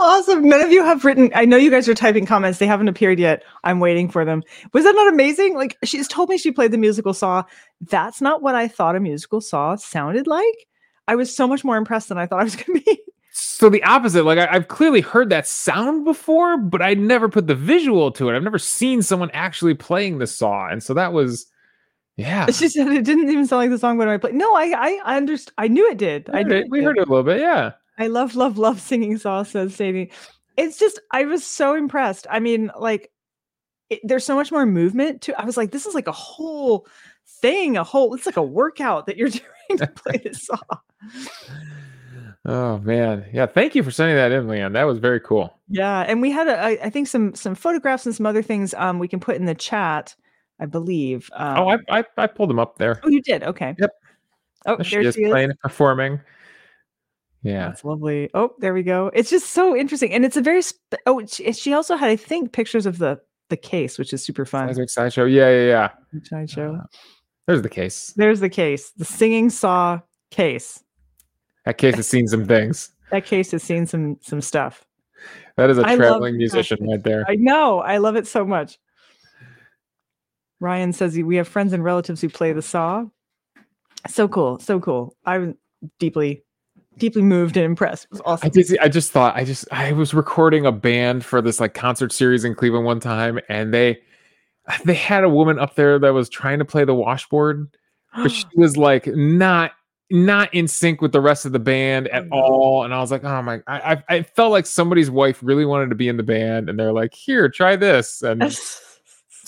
[0.00, 0.48] Awesome.
[0.48, 1.30] None of you have written.
[1.34, 2.58] I know you guys are typing comments.
[2.58, 3.42] They haven't appeared yet.
[3.64, 4.42] I'm waiting for them.
[4.72, 5.54] Was that not amazing?
[5.54, 7.44] Like she's told me she played the musical Saw.
[7.80, 10.66] That's not what I thought a musical Saw sounded like.
[11.08, 13.00] I was so much more impressed than I thought I was going to be.
[13.32, 14.24] so the opposite.
[14.24, 18.28] Like I, I've clearly heard that sound before, but I never put the visual to
[18.28, 18.36] it.
[18.36, 21.46] I've never seen someone actually playing the saw, and so that was,
[22.16, 22.46] yeah.
[22.50, 24.34] She said it didn't even sound like the song when I played.
[24.34, 26.28] No, I I I underst- I knew it did.
[26.32, 26.66] I knew it.
[26.70, 27.72] we heard it a little bit, yeah.
[27.98, 30.10] I love, love, love singing salsa, Sadie.
[30.56, 32.26] It's just, I was so impressed.
[32.30, 33.10] I mean, like,
[33.90, 36.86] it, there's so much more movement to I was like, this is like a whole
[37.40, 39.28] thing, a whole, it's like a workout that you're
[39.68, 40.58] doing to play this Saw.
[42.48, 43.46] Oh man, yeah.
[43.46, 44.72] Thank you for sending that in, Leanne.
[44.74, 45.58] That was very cool.
[45.68, 46.02] Yeah.
[46.06, 48.98] And we had, a, I, I think, some some photographs and some other things um,
[49.00, 50.14] we can put in the chat,
[50.60, 51.28] I believe.
[51.34, 53.00] Um, oh, I, I I pulled them up there.
[53.02, 53.42] oh, you did?
[53.42, 53.74] Okay.
[53.78, 53.90] Yep.
[54.66, 55.30] Oh, There she there is she is.
[55.30, 56.20] playing, performing.
[57.46, 57.68] Yeah.
[57.68, 58.28] That's lovely.
[58.34, 59.10] Oh, there we go.
[59.14, 60.62] It's just so interesting, and it's a very.
[60.66, 63.20] Sp- oh, she, she also had, I think, pictures of the
[63.50, 64.68] the case, which is super fun.
[64.68, 65.24] Seismic sideshow.
[65.24, 66.20] Yeah, yeah, yeah.
[66.24, 66.74] Sideshow.
[66.74, 66.86] Uh,
[67.46, 68.12] there's the case.
[68.16, 70.82] There's the case, the singing saw case.
[71.64, 72.90] That case has seen some things.
[73.12, 74.84] That case has seen some some stuff.
[75.56, 77.24] That is a I traveling musician right there.
[77.28, 77.78] I know.
[77.78, 78.78] I love it so much.
[80.58, 83.04] Ryan says we have friends and relatives who play the saw.
[84.08, 84.58] So cool.
[84.58, 85.16] So cool.
[85.24, 85.56] I'm
[85.98, 86.44] deeply,
[86.98, 88.04] deeply moved and impressed.
[88.06, 88.50] It was I awesome.
[88.50, 88.66] did.
[88.66, 89.36] see- I just thought.
[89.36, 89.66] I just.
[89.72, 93.72] I was recording a band for this like concert series in Cleveland one time, and
[93.74, 93.98] they
[94.84, 97.68] they had a woman up there that was trying to play the washboard,
[98.16, 99.72] but she was like not
[100.10, 102.84] not in sync with the rest of the band at Oh, all.
[102.84, 103.60] And I was like, oh my!
[103.66, 106.78] I I I felt like somebody's wife really wanted to be in the band, and
[106.78, 108.40] they're like, here, try this, and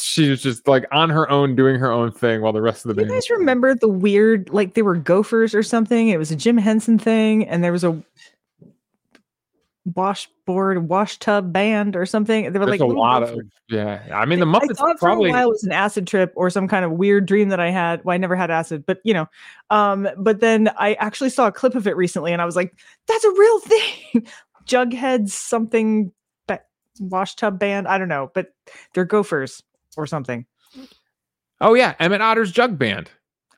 [0.01, 2.89] she was just like on her own doing her own thing while the rest of
[2.89, 3.17] the Do you band.
[3.17, 6.09] guys remember the weird, like they were gophers or something?
[6.09, 8.03] It was a Jim Henson thing, and there was a
[9.95, 12.53] washboard, wash tub band or something.
[12.53, 13.39] They were There's like a lot of
[13.69, 14.03] yeah.
[14.13, 16.33] I mean, the I Muppets thought for probably a while it was an acid trip
[16.37, 18.05] or some kind of weird dream that I had.
[18.05, 19.27] Well, I never had acid, but you know.
[19.71, 22.75] Um, but then I actually saw a clip of it recently, and I was like,
[23.07, 24.27] "That's a real thing."
[24.67, 26.13] Jughead's something,
[27.01, 27.89] wash tub band.
[27.89, 28.49] I don't know, but
[28.93, 29.63] they're gophers
[29.99, 30.47] or something.
[31.61, 33.11] Oh yeah, Emmett Otter's Jug Band.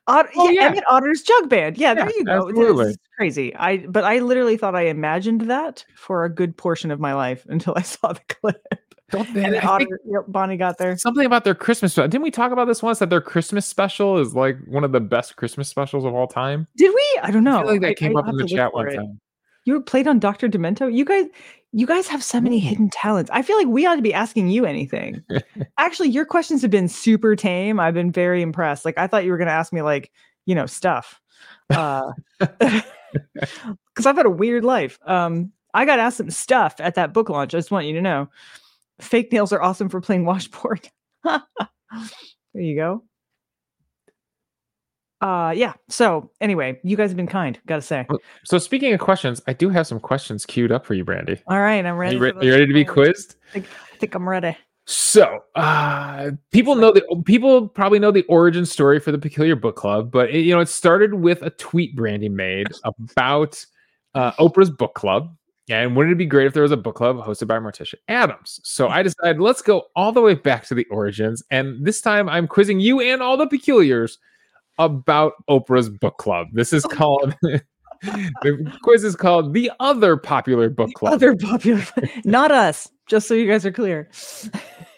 [0.07, 0.67] Ot- Oh, yeah, yeah.
[0.69, 1.77] Emmett Otter's jug band.
[1.77, 2.47] Yeah, there Yeah, you go.
[2.49, 2.89] Absolutely.
[2.89, 3.55] It's crazy.
[3.55, 7.45] I but I literally thought I imagined that for a good portion of my life
[7.47, 8.61] until I saw the clip.
[9.11, 9.59] Don't they?
[9.59, 10.97] Otter, yep, Bonnie got there.
[10.97, 11.93] something about their Christmas.
[11.93, 12.97] Didn't we talk about this once?
[12.99, 16.65] That their Christmas special is like one of the best Christmas specials of all time.
[16.77, 17.19] Did we?
[17.21, 17.59] I don't know.
[17.59, 18.95] I feel like that I- came I'll up in the chat one it.
[18.95, 19.19] time.
[19.65, 20.49] You were played on Dr.
[20.49, 20.91] Demento.
[20.91, 21.25] You guys,
[21.73, 23.29] you guys have so many hidden talents.
[23.33, 25.23] I feel like we ought to be asking you anything.
[25.77, 27.79] Actually, your questions have been super tame.
[27.79, 28.83] I've been very impressed.
[28.83, 30.11] Like I thought you were going to ask me like,
[30.45, 31.21] you know, stuff.
[31.69, 34.99] Uh, because I've had a weird life.
[35.05, 37.53] Um, I got asked some stuff at that book launch.
[37.53, 38.29] I just want you to know.
[38.99, 40.89] Fake nails are awesome for playing washboard.
[41.23, 41.41] there
[42.53, 43.03] you go.
[45.21, 45.73] Uh yeah.
[45.87, 48.07] So anyway, you guys have been kind, gotta say.
[48.43, 51.41] So speaking of questions, I do have some questions queued up for you, Brandy.
[51.47, 52.15] All right, I'm ready.
[52.15, 53.35] you, re- you ready to be quizzed?
[53.53, 53.63] I
[53.99, 54.57] think I'm ready.
[54.85, 59.75] So, uh, people know that people probably know the origin story for the Peculiar Book
[59.75, 63.63] Club, but it, you know it started with a tweet Brandy made about
[64.15, 65.35] uh, Oprah's book club,
[65.69, 68.59] and wouldn't it be great if there was a book club hosted by Morticia Addams?
[68.63, 72.27] So I decided let's go all the way back to the origins, and this time
[72.27, 74.17] I'm quizzing you and all the Peculiars
[74.85, 76.47] about Oprah's book club.
[76.53, 77.35] This is called
[78.01, 81.13] the quiz is called the other popular book club.
[81.13, 81.83] Other popular,
[82.23, 82.89] not us.
[83.07, 84.09] Just so you guys are clear.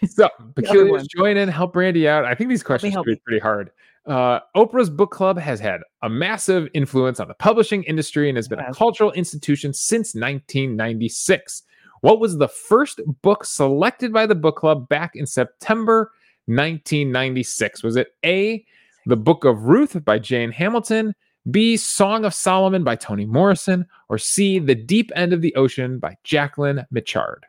[0.06, 2.24] So, peculiars, join in, help Brandy out.
[2.24, 3.70] I think these questions should be pretty hard.
[4.06, 8.46] Uh, Oprah's book club has had a massive influence on the publishing industry and has
[8.46, 11.62] been a cultural institution since 1996.
[12.02, 16.12] What was the first book selected by the book club back in September
[16.46, 17.82] 1996?
[17.82, 18.64] Was it A,
[19.06, 21.14] The Book of Ruth by Jane Hamilton,
[21.50, 25.98] B, Song of Solomon by Toni Morrison, or C, The Deep End of the Ocean
[25.98, 27.44] by Jacqueline Mitchard?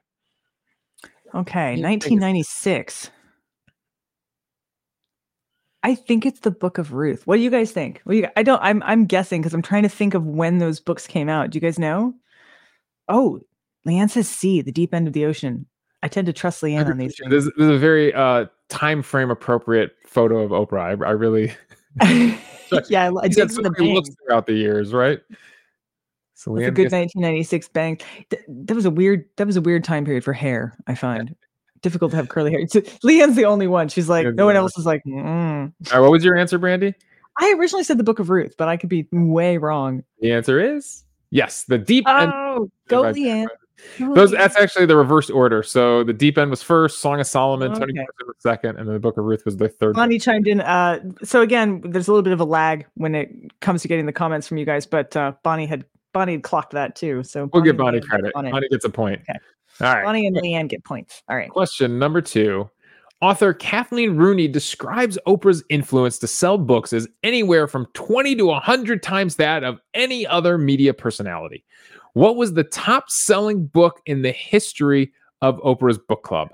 [1.34, 3.12] Okay, You think it's- 1996.
[5.84, 7.28] I think it's the Book of Ruth.
[7.28, 8.02] What do you guys think?
[8.06, 8.60] What do you, I don't.
[8.64, 11.52] I'm I'm guessing because I'm trying to think of when those books came out.
[11.52, 12.16] Do you guys know?
[13.08, 13.42] Oh,
[13.88, 15.68] Leanne says C, the deep end of the ocean.
[16.02, 19.30] I tend to trust Leanne on these This, this is a very uh, time frame
[19.30, 21.04] appropriate photo of Oprah.
[21.04, 21.54] I, I really
[22.90, 25.20] yeah, I, I She's dig had for so the looks throughout the years, right?
[26.34, 27.98] So That's a good gets- 1996 bang.
[28.30, 29.26] Th- that was a weird.
[29.38, 30.78] That was a weird time period for hair.
[30.88, 31.36] I find
[31.82, 32.66] difficult to have curly hair.
[32.68, 33.88] So, Leanne's the only one.
[33.88, 35.02] She's like, Leanne's no one else is like.
[35.08, 35.72] Mm.
[35.92, 36.94] All right, what was your answer, Brandy?
[37.40, 40.04] I originally said the Book of Ruth, but I could be way wrong.
[40.20, 41.64] The answer is yes.
[41.64, 42.04] The deep.
[42.08, 43.48] Oh, go by- Leanne.
[44.00, 45.62] Those that's actually the reverse order.
[45.64, 47.94] So the deep end was first, Song of Solomon, Toni Okay.
[47.94, 49.96] Morrison was second, and then the Book of Ruth was the third.
[49.96, 50.62] Bonnie chimed in.
[50.62, 53.30] Uh, so again, there's a little bit of a lag when it
[53.62, 56.72] comes to getting the comments from you guys, but uh, Bonnie had Bonnie had clocked
[56.72, 57.24] that too.
[57.24, 58.32] So We'll give and Bonnie credit.
[58.36, 58.52] on it.
[58.52, 59.22] Bonnie gets a point.
[59.30, 59.40] Okay.
[59.82, 60.06] All right.
[60.06, 61.22] Bonnie and Leanne get points.
[61.28, 61.50] All right.
[61.50, 62.70] Question number two.
[63.22, 69.02] Author Kathleen Rooney describes Oprah's influence to sell books as anywhere from 20 to 100
[69.02, 71.64] times that of any other media personality.
[72.16, 75.12] What was the top selling book in the history
[75.42, 76.48] of Oprah's book club?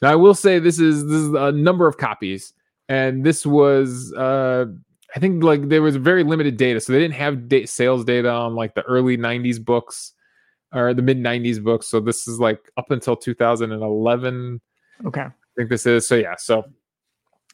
[0.00, 2.52] Now, I will say this is this is a number of copies,
[2.88, 4.66] and this was uh,
[5.16, 8.30] I think like there was very limited data, so they didn't have da- sales data
[8.30, 10.12] on like the early '90s books
[10.72, 11.88] or the mid '90s books.
[11.88, 14.60] So this is like up until 2011.
[15.04, 15.20] Okay.
[15.22, 16.14] I think this is so.
[16.14, 16.36] Yeah.
[16.38, 16.62] So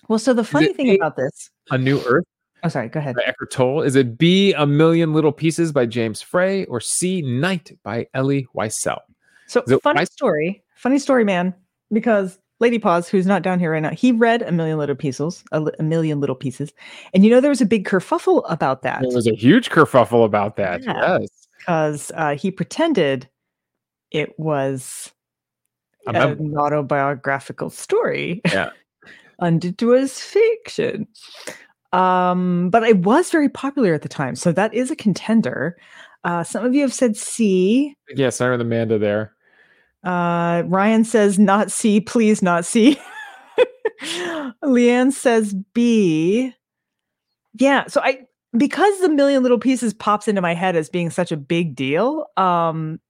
[0.08, 1.50] Well, so the funny thing about this.
[1.70, 2.26] a new Earth
[2.64, 2.88] Oh, sorry.
[2.88, 3.14] Go ahead.
[3.14, 3.82] by Eckhart Tolle.
[3.82, 8.48] Is it B, A Million Little Pieces by James Frey, or C, Night by Elie
[8.56, 8.98] Wiesel?
[9.46, 10.62] So funny I- story.
[10.76, 11.54] Funny story, man.
[11.92, 15.44] Because Lady Paws, who's not down here right now, he read a million little pieces,
[15.52, 16.72] a, li- a million little pieces,
[17.12, 19.02] and you know there was a big kerfuffle about that.
[19.02, 20.82] There was a huge kerfuffle about that.
[20.82, 21.18] Yeah.
[21.20, 21.28] Yes.
[21.58, 23.28] because uh, he pretended
[24.10, 25.12] it was
[26.06, 28.40] A an mem- autobiographical story.
[28.46, 28.70] Yeah.
[29.40, 31.06] and it was fiction.
[31.94, 35.76] Um, but it was very popular at the time, so that is a contender.
[36.24, 37.94] Uh, some of you have said C.
[38.16, 39.32] Yes, I remember Amanda there.
[40.02, 43.00] Uh, Ryan says not C, please not C.
[44.62, 46.52] Leanne says B.
[47.54, 48.26] Yeah, so I
[48.56, 52.26] because the million little pieces pops into my head as being such a big deal.
[52.36, 53.00] Um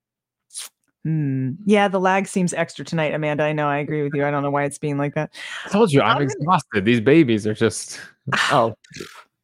[1.05, 3.45] hmm, yeah, the lag seems extra tonight, Amanda.
[3.45, 4.25] I know, I agree with you.
[4.27, 5.33] I don't know why it's being like that.
[5.65, 6.85] I told you, I'm I'm gonna- exhausted.
[6.85, 8.01] These babies are just.
[8.51, 8.75] Oh,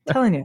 [0.09, 0.45] telling you.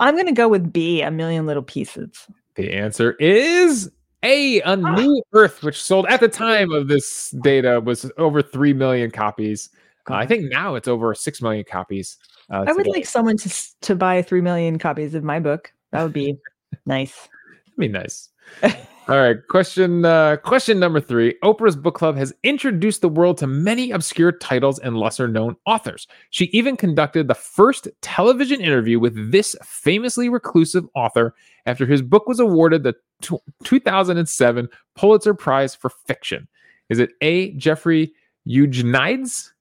[0.00, 2.26] I'm gonna go with B, a million little pieces.
[2.56, 3.88] the answer is
[4.24, 8.72] A, A New Earth, which sold at the time of this data was over 3
[8.72, 9.70] million copies.
[10.10, 12.18] Uh, I think now it's over 6 million copies.
[12.50, 12.90] Uh, I would today.
[12.90, 13.50] like someone to
[13.82, 15.72] to buy three million copies of my book.
[15.92, 16.36] That would be
[16.86, 17.28] nice.
[17.76, 18.28] That'd be nice.
[19.08, 21.34] All right, question uh, question number three.
[21.42, 26.06] Oprah's book club has introduced the world to many obscure titles and lesser known authors.
[26.30, 31.34] She even conducted the first television interview with this famously reclusive author
[31.66, 36.46] after his book was awarded the tw 2007 Pulitzer Prize for Fiction.
[36.88, 37.54] Is it A.
[37.54, 38.12] Jeffrey
[38.44, 39.52] Eugenides?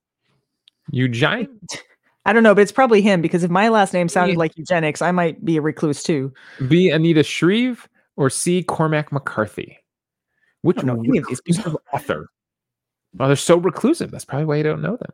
[0.91, 1.47] Eugene?
[2.25, 5.01] I don't know, but it's probably him because if my last name sounded like eugenics,
[5.01, 6.31] I might be a recluse too.
[6.67, 6.91] B.
[6.91, 7.89] Anita Shreve?
[8.17, 8.63] Or C.
[8.63, 9.77] Cormac McCarthy?
[10.61, 11.17] Which don't know any
[11.65, 12.29] of author?
[13.15, 14.11] Well, they're so reclusive.
[14.11, 15.11] That's probably why you don't know them.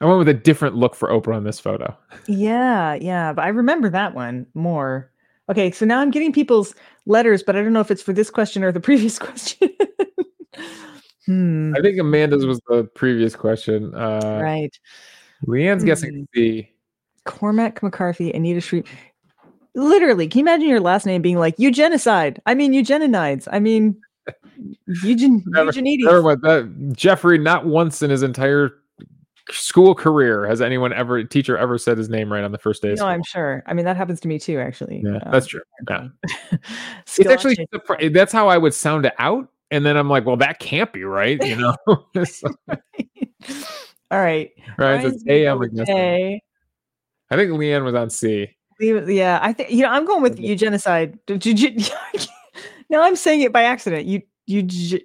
[0.00, 1.96] I went with a different look for Oprah on this photo.
[2.26, 5.10] Yeah, yeah, but I remember that one more.
[5.48, 6.74] Okay, so now I'm getting people's
[7.06, 9.70] letters, but I don't know if it's for this question or the previous question.
[11.26, 11.72] hmm.
[11.76, 13.94] I think Amanda's was the previous question.
[13.94, 14.78] Uh, Right.
[15.46, 16.70] Leanne's guessing C.
[17.24, 18.86] Cormac McCarthy, Anita Shreve.
[19.74, 22.38] Literally, can you imagine your last name being like eugenicide?
[22.46, 23.48] I mean eugeninides.
[23.50, 24.00] I mean
[25.02, 26.04] eugen Never- eugenides.
[26.04, 26.92] Never mind that.
[26.96, 28.70] Jeffrey, not once in his entire
[29.50, 32.88] school career has anyone ever teacher ever said his name right on the first day.
[32.90, 33.08] No, school.
[33.08, 33.62] I'm sure.
[33.66, 35.02] I mean that happens to me too, actually.
[35.04, 35.60] Yeah, Um, that's true.
[35.88, 36.08] Yeah.
[37.18, 37.56] It's actually
[38.10, 41.04] that's how I would sound it out, and then I'm like, well, that can't be
[41.04, 41.76] right, you know.
[42.24, 42.48] So-
[44.10, 44.50] All right.
[44.78, 45.02] right?
[45.02, 45.44] So Ryan's it's gonna A.
[45.44, 45.96] go I'm with guessing.
[45.96, 46.42] A.
[47.30, 48.48] I think Leanne was on C.
[48.80, 49.88] Yeah, I think you know.
[49.90, 51.18] I'm going with eugenicide.
[51.26, 52.20] Did you- you-
[52.90, 54.06] now I'm saying it by accident.
[54.06, 55.00] You, you, Jeff.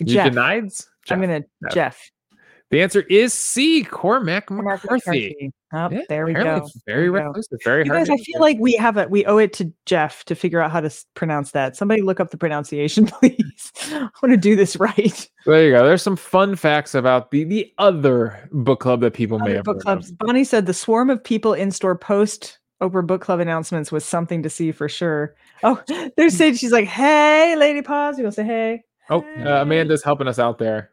[0.00, 0.88] Eugenides?
[1.10, 1.72] I'm gonna Jeff.
[1.74, 2.10] Jeff.
[2.70, 3.82] The answer is C.
[3.82, 5.50] Cormac McCarthy.
[5.72, 6.68] Oh, Yeah, there we go.
[6.86, 7.24] very There we go.
[7.26, 8.06] reclusive, very You hard.
[8.08, 9.08] guys, I feel like we have it.
[9.10, 11.76] We owe it to Jeff to figure out how to pronounce that.
[11.76, 13.72] Somebody look up the pronunciation, please.
[13.90, 15.30] I want to do this right.
[15.46, 15.84] There you go.
[15.86, 19.76] There's some fun facts about the the other book club that people may have book
[19.76, 20.04] heard of.
[20.04, 20.12] clubs.
[20.12, 24.42] Bonnie said the swarm of people in store post Oprah book club announcements was something
[24.42, 25.34] to see for sure.
[25.64, 25.82] Oh,
[26.16, 26.58] there's Sage.
[26.58, 28.82] She's like, "Hey, Lady Paws." You want to say hey?
[29.10, 30.90] Oh, uh, Amanda's helping us out there.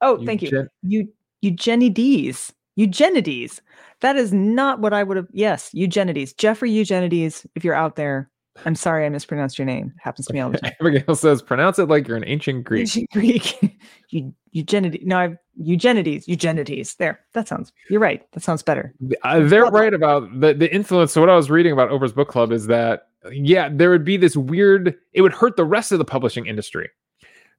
[0.00, 0.48] Oh, thank you.
[0.48, 1.08] Eugen- You
[1.42, 2.52] Eugenides.
[2.76, 3.60] Eugenides.
[4.00, 5.28] That is not what I would have.
[5.32, 6.32] Yes, Eugenides.
[6.34, 7.46] Jeffrey Eugenides.
[7.54, 8.30] If you're out there,
[8.64, 9.92] I'm sorry I mispronounced your name.
[9.96, 10.72] It happens to me all the time.
[10.80, 12.80] Abigail says, pronounce it like you're an ancient Greek.
[12.82, 13.78] Ancient Greek.
[14.10, 14.98] Eu- Eugenides.
[15.02, 16.26] No, I've Eugenides.
[16.28, 16.94] Eugenides.
[16.96, 17.20] There.
[17.34, 17.72] That sounds.
[17.90, 18.26] You're right.
[18.32, 18.94] That sounds better.
[19.22, 21.12] Uh, they're Well- right about the, the influence.
[21.12, 24.16] So what I was reading about Oprah's book club is that, yeah, there would be
[24.16, 26.88] this weird, it would hurt the rest of the publishing industry.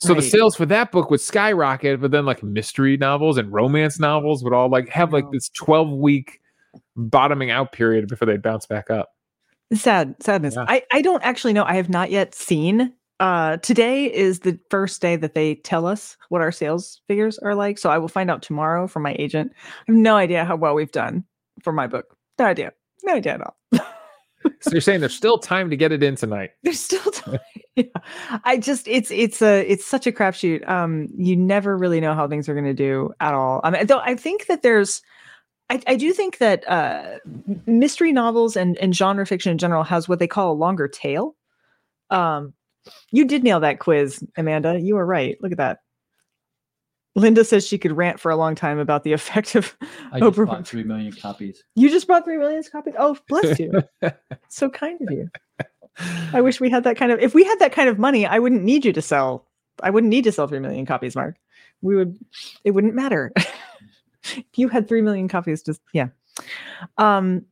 [0.01, 3.99] So the sales for that book would skyrocket, but then like mystery novels and romance
[3.99, 6.39] novels would all like have like this 12 week
[6.95, 9.09] bottoming out period before they'd bounce back up.
[9.73, 10.55] Sad sadness.
[10.55, 10.65] Yeah.
[10.67, 11.63] I I don't actually know.
[11.63, 12.93] I have not yet seen.
[13.19, 17.53] Uh, today is the first day that they tell us what our sales figures are
[17.53, 17.77] like.
[17.77, 19.51] So I will find out tomorrow from my agent.
[19.55, 21.25] I have no idea how well we've done
[21.61, 22.15] for my book.
[22.39, 22.71] No idea.
[23.03, 23.57] No idea at all.
[24.61, 26.51] So you're saying there's still time to get it in tonight.
[26.63, 27.39] There's still time.
[27.75, 27.85] Yeah.
[28.43, 30.67] I just it's it's a it's such a crapshoot.
[30.67, 33.61] Um, you never really know how things are going to do at all.
[33.63, 35.01] I mean, though I think that there's,
[35.69, 37.19] I, I do think that uh,
[37.65, 41.35] mystery novels and and genre fiction in general has what they call a longer tail.
[42.09, 42.53] Um,
[43.11, 44.79] you did nail that quiz, Amanda.
[44.79, 45.37] You were right.
[45.41, 45.79] Look at that.
[47.15, 49.75] Linda says she could rant for a long time about the effect of
[50.11, 51.63] I just Oprah bought three million copies.
[51.75, 52.95] You just bought three million copies.
[52.97, 53.83] Oh, bless you.
[54.49, 55.29] so kind of you.
[56.33, 57.19] I wish we had that kind of.
[57.19, 59.45] If we had that kind of money, I wouldn't need you to sell.
[59.83, 61.35] I wouldn't need to sell three million copies, Mark.
[61.81, 62.17] We would.
[62.63, 63.31] It wouldn't matter.
[64.37, 66.07] if you had three million copies, just yeah.
[66.97, 67.45] Um,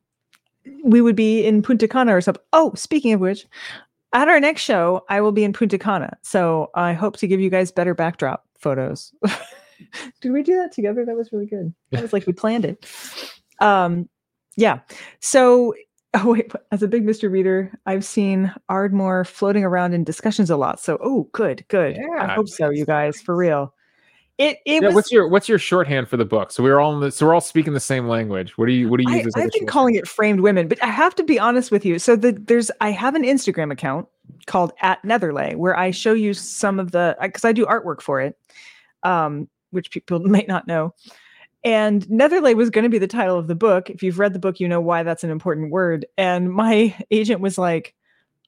[0.84, 2.42] we would be in Punta Cana or something.
[2.52, 3.46] Oh, speaking of which,
[4.12, 6.16] at our next show, I will be in Punta Cana.
[6.22, 9.12] So I hope to give you guys better backdrop photos.
[10.20, 11.04] Did we do that together?
[11.04, 11.72] That was really good.
[11.92, 12.86] That was like we planned it.
[13.60, 14.08] Um,
[14.56, 14.80] yeah.
[15.20, 15.74] So,
[16.14, 20.56] oh wait, as a big mystery Reader, I've seen Ardmore floating around in discussions a
[20.56, 20.80] lot.
[20.80, 21.98] So, oh, good, good.
[22.18, 23.74] I hope so, you guys, for real.
[24.38, 24.94] It it Yeah, was.
[24.94, 26.52] what's your what's your shorthand for the book?
[26.52, 28.56] So we're all in the, so we're all speaking the same language.
[28.56, 30.68] What do you what do you I, use as I've been calling it framed women,
[30.68, 31.98] but I have to be honest with you.
[31.98, 34.06] So the, there's I have an Instagram account
[34.46, 38.20] called at Netherlay where I show you some of the because I do artwork for
[38.20, 38.38] it,
[39.02, 40.94] um, which people might not know.
[41.64, 43.90] And Netherlay was going to be the title of the book.
[43.90, 46.06] If you've read the book, you know why that's an important word.
[46.16, 47.94] And my agent was like,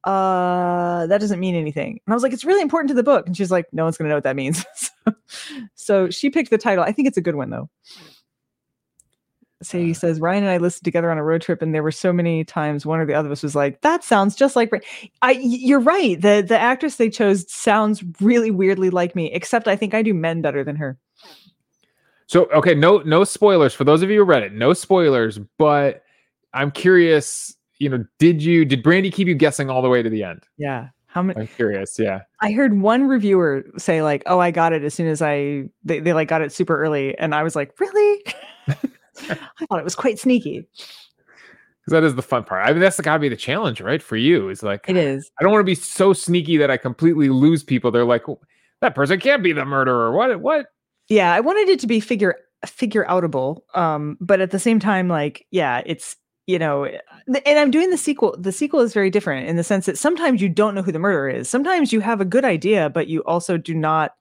[0.04, 2.00] uh, that doesn't mean anything.
[2.06, 3.26] And I was like, it's really important to the book.
[3.26, 4.64] And she's like, no one's going to know what that means.
[4.76, 5.14] so,
[5.74, 6.84] so she picked the title.
[6.84, 7.68] I think it's a good one, though.
[9.62, 12.12] Sadie says Ryan and I listened together on a road trip, and there were so
[12.12, 14.78] many times one or the other of us was like, "That sounds just like." Ra-"
[15.20, 16.18] I, you're right.
[16.18, 20.14] the The actress they chose sounds really weirdly like me, except I think I do
[20.14, 20.98] men better than her.
[22.26, 24.54] So okay, no no spoilers for those of you who read it.
[24.54, 26.04] No spoilers, but
[26.54, 27.54] I'm curious.
[27.80, 30.44] You know, did you did Brandy keep you guessing all the way to the end?
[30.58, 30.90] Yeah.
[31.06, 31.40] How many?
[31.40, 31.98] I'm curious.
[31.98, 32.20] Yeah.
[32.40, 35.98] I heard one reviewer say like, "Oh, I got it as soon as I they,
[35.98, 38.22] they like got it super early," and I was like, "Really?"
[38.68, 40.68] I thought it was quite sneaky.
[40.68, 42.64] Because that is the fun part.
[42.64, 44.02] I mean, that's got to be the challenge, right?
[44.02, 45.30] For you, is like It is.
[45.40, 47.90] I don't want to be so sneaky that I completely lose people.
[47.90, 48.38] They're like, "Oh,
[48.80, 50.12] that person can't be the murderer.
[50.12, 50.40] What?
[50.40, 50.66] What?
[51.08, 53.62] Yeah, I wanted it to be figure figure outable.
[53.74, 56.16] Um, but at the same time, like, yeah, it's
[56.46, 58.36] you know, eh, and I'm doing the sequel.
[58.38, 60.98] The sequel is very different in the sense that sometimes you don't know who the
[60.98, 61.48] murderer is.
[61.48, 64.14] Sometimes you have a good idea, but you also do not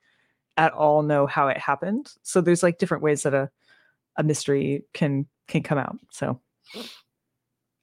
[0.58, 2.14] at all know how it happened.
[2.24, 3.50] So there's like different ways that a
[4.18, 5.98] a mystery can can come out.
[6.12, 6.40] So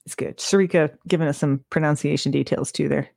[0.04, 0.38] it's good.
[0.38, 3.10] Sarika giving us some pronunciation details too there.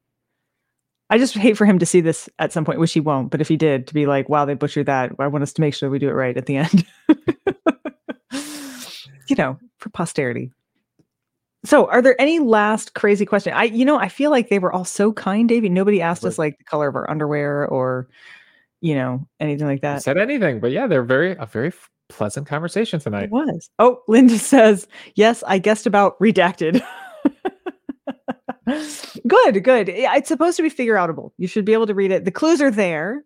[1.12, 3.32] I just hate for him to see this at some point, which he won't.
[3.32, 5.62] But if he did, to be like, "Wow, they butchered that," I want us to
[5.62, 6.86] make sure we do it right at the end.
[9.28, 10.52] you know, for posterity.
[11.66, 13.54] So, are there any last crazy question?
[13.54, 15.68] I, you know, I feel like they were all so kind, Davey.
[15.68, 18.08] Nobody asked us like the color of our underwear or,
[18.80, 20.02] you know, anything like that.
[20.02, 20.62] said anything?
[20.62, 21.74] But yeah, they're very a very
[22.08, 23.26] pleasant conversation tonight.
[23.26, 23.70] It was.
[23.78, 26.82] Oh, Linda says, yes, I guessed about redacted.
[29.28, 29.90] good, good.
[29.90, 31.32] It's supposed to be figure outable.
[31.38, 32.26] You should be able to read it.
[32.26, 33.24] The clues are there.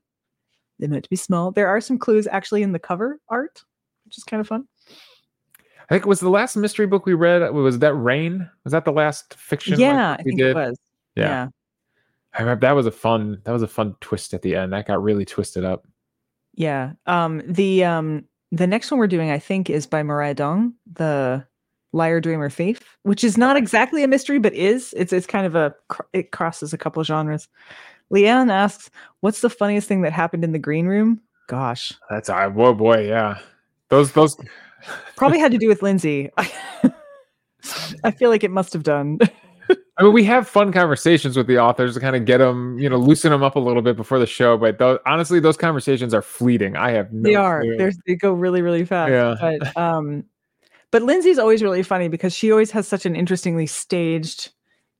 [0.79, 1.51] They meant to be small.
[1.51, 3.63] There are some clues actually in the cover art,
[4.05, 4.67] which is kind of fun.
[5.89, 7.41] I think it was the last mystery book we read.
[7.53, 8.49] Was that Rain?
[8.63, 9.79] Was that the last fiction?
[9.79, 10.49] yeah, I think did?
[10.49, 10.77] it was.
[11.15, 11.23] Yeah.
[11.23, 11.47] yeah.
[12.33, 13.41] I remember that was a fun.
[13.43, 14.73] That was a fun twist at the end.
[14.73, 15.85] That got really twisted up.
[16.55, 16.93] Yeah.
[17.05, 21.45] Um, the um the next one we're doing, I think, is by Maria Dong, the
[21.91, 24.93] liar, dreamer, thief, which is not exactly a mystery, but is.
[24.97, 25.75] It's it's kind of a
[26.13, 27.47] it crosses a couple of genres.
[28.11, 28.89] Leanne asks,
[29.21, 33.07] "What's the funniest thing that happened in the green room?" Gosh, That's I whoa boy,
[33.07, 33.39] yeah.
[33.89, 34.37] Those those
[35.15, 36.29] probably had to do with Lindsey.
[38.03, 39.19] I feel like it must have done.
[39.97, 42.89] I mean, we have fun conversations with the authors to kind of get them, you
[42.89, 44.57] know, loosen them up a little bit before the show.
[44.57, 46.75] But those, honestly, those conversations are fleeting.
[46.75, 47.63] I have no they are.
[48.07, 49.11] they go really, really fast.
[49.11, 49.35] Yeah.
[49.39, 50.25] But um,
[50.89, 54.49] but Lindsey's always really funny because she always has such an interestingly staged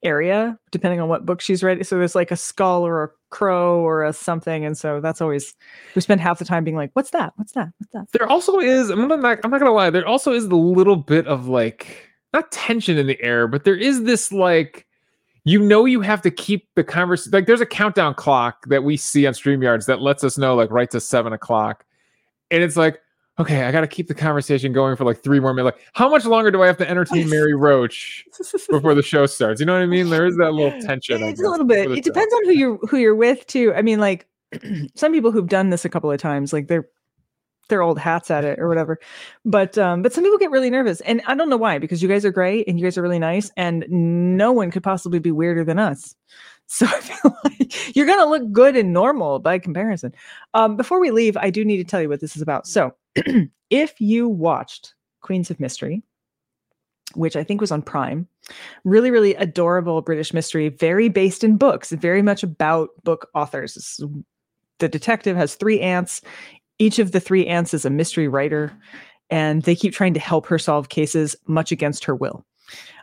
[0.03, 1.85] area, depending on what book she's read.
[1.85, 5.55] So there's like a skull or a crow or a something, and so that's always
[5.95, 7.33] we spend half the time being like, "What's that?
[7.37, 7.69] What's that?
[7.77, 8.89] What's that?" There also is.
[8.89, 9.39] I'm not.
[9.43, 9.89] I'm not gonna lie.
[9.89, 13.75] There also is the little bit of like not tension in the air, but there
[13.77, 14.85] is this like.
[15.45, 17.33] You know, you have to keep the conversation.
[17.33, 20.71] Like, there's a countdown clock that we see on StreamYards that lets us know, like,
[20.71, 21.83] right to seven o'clock.
[22.49, 23.01] And it's like,
[23.39, 25.75] okay, I got to keep the conversation going for like three more minutes.
[25.75, 28.25] Like, how much longer do I have to entertain Mary Roach
[28.69, 29.59] before the show starts?
[29.59, 30.09] You know what I mean?
[30.09, 31.23] There is that little tension.
[31.23, 31.91] It's a little bit.
[31.91, 32.01] It show.
[32.01, 33.73] depends on who you're who you're with too.
[33.75, 34.27] I mean, like
[34.95, 36.87] some people who've done this a couple of times, like they're
[37.69, 38.99] they're old hats at it or whatever.
[39.45, 42.09] But um, but some people get really nervous, and I don't know why because you
[42.09, 45.31] guys are great and you guys are really nice, and no one could possibly be
[45.31, 46.15] weirder than us.
[46.65, 50.13] So I feel like you're gonna look good and normal by comparison.
[50.53, 52.65] Um, before we leave, I do need to tell you what this is about.
[52.67, 52.95] So
[53.69, 56.03] if you watched Queens of Mystery,
[57.15, 58.27] which I think was on Prime.
[58.83, 63.99] Really, really adorable British mystery, very based in books, very much about book authors.
[64.79, 66.21] The detective has three aunts.
[66.79, 68.73] Each of the three aunts is a mystery writer,
[69.29, 72.45] and they keep trying to help her solve cases much against her will.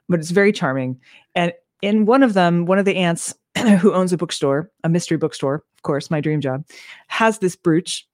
[0.08, 1.00] But it's very charming.
[1.34, 1.52] And
[1.82, 3.34] in one of them, one of the aunts
[3.78, 6.64] who owns a bookstore, a mystery bookstore, of course, my dream job,
[7.06, 8.06] has this brooch.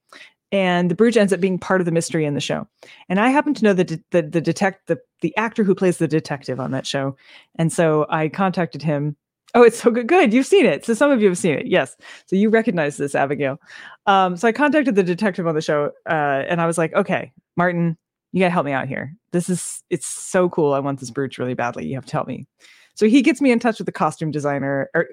[0.57, 2.67] And the brooch ends up being part of the mystery in the show.
[3.11, 5.99] And I happen to know the de- the the detect the the actor who plays
[5.99, 7.15] the detective on that show,
[7.57, 9.17] and so I contacted him.
[9.55, 10.09] Oh, it's so good!
[10.09, 10.87] Good, you've seen it.
[10.87, 11.95] So some of you have seen it, yes.
[12.25, 13.59] So you recognize this, Abigail.
[14.07, 17.33] Um, so I contacted the detective on the show, uh, and I was like, "Okay,
[17.59, 17.99] Martin,
[18.33, 19.15] you gotta help me out here.
[19.33, 20.73] This is it's so cool.
[20.73, 21.87] I want this brooch really badly.
[21.87, 22.47] You have to help me."
[22.95, 25.07] So he gets me in touch with the costume designer, or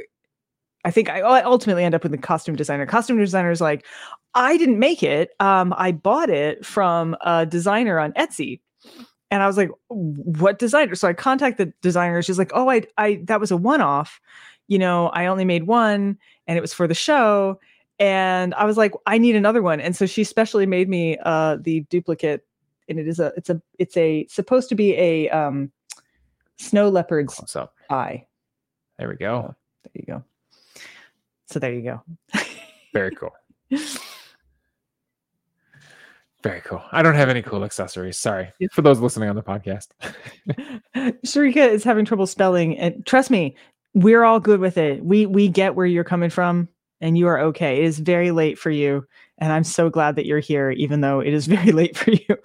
[0.86, 2.86] I think I, ultimately end up with the costume designer.
[2.86, 3.86] Costume designer is like,
[4.36, 5.31] I didn't make it.
[5.39, 8.59] Um, I bought it from a designer on Etsy.
[9.31, 10.95] And I was like, what designer?
[10.95, 12.21] So I contact the designer.
[12.21, 14.19] She's like, oh, I, I, that was a one-off.
[14.67, 16.17] You know, I only made one
[16.47, 17.59] and it was for the show.
[17.99, 19.79] And I was like, I need another one.
[19.79, 22.45] And so she specially made me uh the duplicate.
[22.89, 25.71] And it is a, it's a, it's a supposed to be a um
[26.57, 27.55] snow leopard's
[27.89, 28.25] eye.
[28.97, 29.55] There we go.
[29.84, 30.23] There you go.
[31.47, 32.01] So there you go.
[32.93, 33.31] Very cool.
[36.43, 36.83] Very cool.
[36.91, 38.17] I don't have any cool accessories.
[38.17, 39.87] Sorry for those listening on the podcast.
[41.25, 43.55] Sarika is having trouble spelling, and trust me,
[43.93, 45.03] we're all good with it.
[45.03, 46.67] We we get where you're coming from,
[47.04, 47.80] and you are okay.
[47.80, 49.06] It is very late for you,
[49.38, 52.38] and I'm so glad that you're here, even though it is very late for you.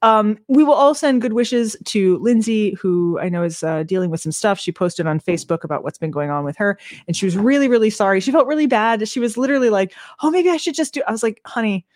[0.00, 4.10] Um, we will all send good wishes to Lindsey, who I know is uh, dealing
[4.10, 4.58] with some stuff.
[4.58, 7.68] She posted on Facebook about what's been going on with her, and she was really
[7.68, 8.20] really sorry.
[8.20, 9.06] She felt really bad.
[9.06, 11.86] She was literally like, "Oh, maybe I should just do." I was like, "Honey."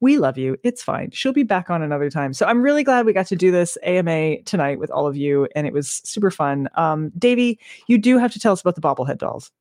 [0.00, 0.56] we love you.
[0.64, 1.12] It's fine.
[1.12, 2.32] She'll be back on another time.
[2.32, 5.46] So I'm really glad we got to do this AMA tonight with all of you,
[5.54, 6.68] and it was super fun.
[6.74, 9.52] Um, Davey, you do have to tell us about the bobblehead dolls.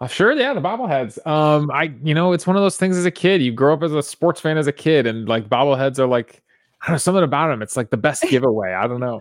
[0.00, 1.24] Uh, sure, yeah, the bobbleheads.
[1.26, 3.42] Um, I, you know, it's one of those things as a kid.
[3.42, 6.42] You grow up as a sports fan as a kid, and like bobbleheads are like,
[6.80, 7.60] I don't know, something about them.
[7.60, 8.72] It's like the best giveaway.
[8.72, 9.20] I don't know.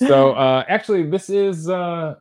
[0.00, 2.16] So, uh, actually, this is uh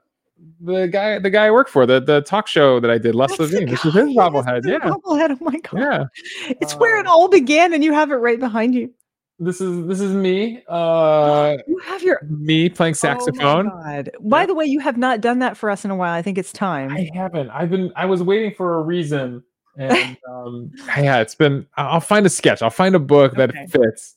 [0.61, 3.39] the guy, the guy I work for, the the talk show that I did, Les
[3.39, 3.65] Levine.
[3.67, 4.65] This is his bobblehead.
[4.67, 5.31] Yeah, bobblehead.
[5.31, 6.05] Oh my god, yeah.
[6.61, 8.93] it's where it Uh, all began, and you have it right behind you.
[9.37, 10.63] This is this is me.
[10.67, 13.67] Uh, You have your me playing saxophone.
[13.67, 14.11] Oh my god.
[14.21, 14.45] By Yeah.
[14.47, 16.13] the way, you have not done that for us in a while.
[16.13, 16.91] I think it's time.
[16.91, 17.49] I haven't.
[17.49, 17.91] I've been.
[17.95, 19.43] I was waiting for a reason,
[19.77, 21.67] and um, yeah, it's been.
[21.75, 22.61] I'll find a sketch.
[22.61, 23.67] I'll find a book that Okay.
[23.67, 24.15] fits.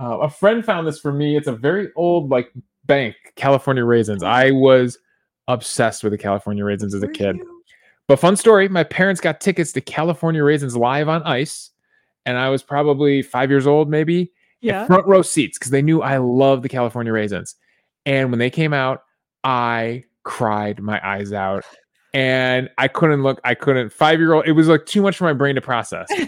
[0.00, 1.36] Uh, a friend found this for me.
[1.36, 2.50] It's a very old like
[2.86, 4.22] bank, California raisins.
[4.22, 4.98] I was
[5.48, 7.36] obsessed with the California raisins as a kid.
[8.08, 11.70] But fun story: my parents got tickets to California raisins live on ice,
[12.24, 14.32] and I was probably five years old, maybe.
[14.60, 14.86] Yeah.
[14.86, 17.54] front row seats because they knew I love the California raisins.
[18.04, 19.02] And when they came out,
[19.44, 21.64] I cried my eyes out.
[22.14, 25.24] And I couldn't look, I couldn't five year old, it was like too much for
[25.24, 26.08] my brain to process.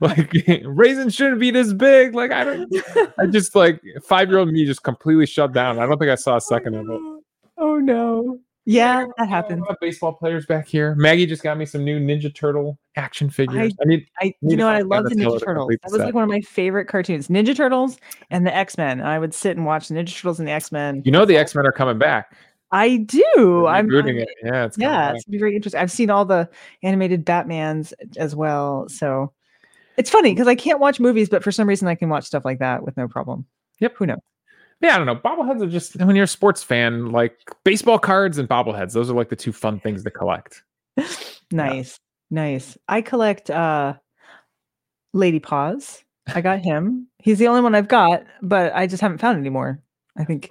[0.00, 0.34] Like, like
[0.64, 2.14] raisins shouldn't be this big.
[2.14, 2.74] Like I don't
[3.18, 5.78] I just like five year old me just completely shut down.
[5.78, 7.00] I don't think I saw a second of it.
[7.58, 8.38] Oh no.
[8.68, 9.64] Yeah, that happens.
[9.80, 10.96] baseball players back here.
[10.96, 13.72] Maggie just got me some new Ninja Turtle action figures.
[13.80, 14.74] I, need I, Need you know what?
[14.74, 15.68] I love the Ninja Turtles.
[15.68, 16.06] That was set.
[16.06, 17.28] like one of my favorite cartoons.
[17.28, 17.96] Ninja Turtles
[18.30, 19.00] and the X Men.
[19.00, 21.00] I would sit and watch the Ninja Turtles and the X Men.
[21.04, 22.36] you know the X Men are coming back.
[22.72, 23.66] I do.
[23.68, 24.28] I'm, rooting it.
[24.42, 25.80] Yeah, it's yeah, it's be very interesting.
[25.80, 26.48] I've seen all the
[26.82, 29.32] animated Batmans as well, so
[29.96, 32.44] it's funny because I can't watch movies, but for some reason I can watch stuff
[32.44, 33.46] like that with no problem.
[33.78, 33.94] Yep.
[33.96, 34.18] Who knows?
[34.80, 35.16] Yeah, I don't know.
[35.16, 38.92] Bobbleheads are just when you're a sports fan, like baseball cards and bobbleheads.
[38.92, 40.62] Those are like the two fun things to collect.
[41.52, 42.76] Nice, nice.
[42.88, 43.94] I collect uh
[45.12, 46.02] Lady Paws.
[46.34, 47.06] I got him.
[47.18, 49.80] He's the only one I've got, but I just haven't found any more.
[50.18, 50.50] I think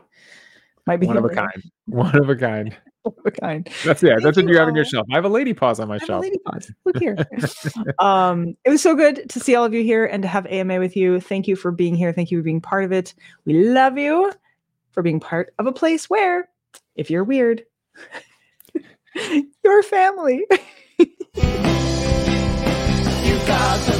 [0.87, 1.63] might be One of a kind.
[1.87, 2.75] One of a kind.
[3.05, 3.69] One of a kind.
[3.83, 4.13] That's yeah.
[4.13, 5.05] Thank That's what you you have in your shelf.
[5.11, 6.21] I have a lady paws on my I have a shelf.
[6.23, 6.71] lady paws.
[6.85, 7.15] Look here.
[7.99, 10.79] um, it was so good to see all of you here and to have AMA
[10.79, 11.19] with you.
[11.19, 12.11] Thank you for being here.
[12.11, 13.13] Thank you for being part of it.
[13.45, 14.31] We love you
[14.89, 16.49] for being part of a place where,
[16.95, 17.63] if you're weird,
[19.63, 20.45] you're family.
[23.25, 23.94] You got the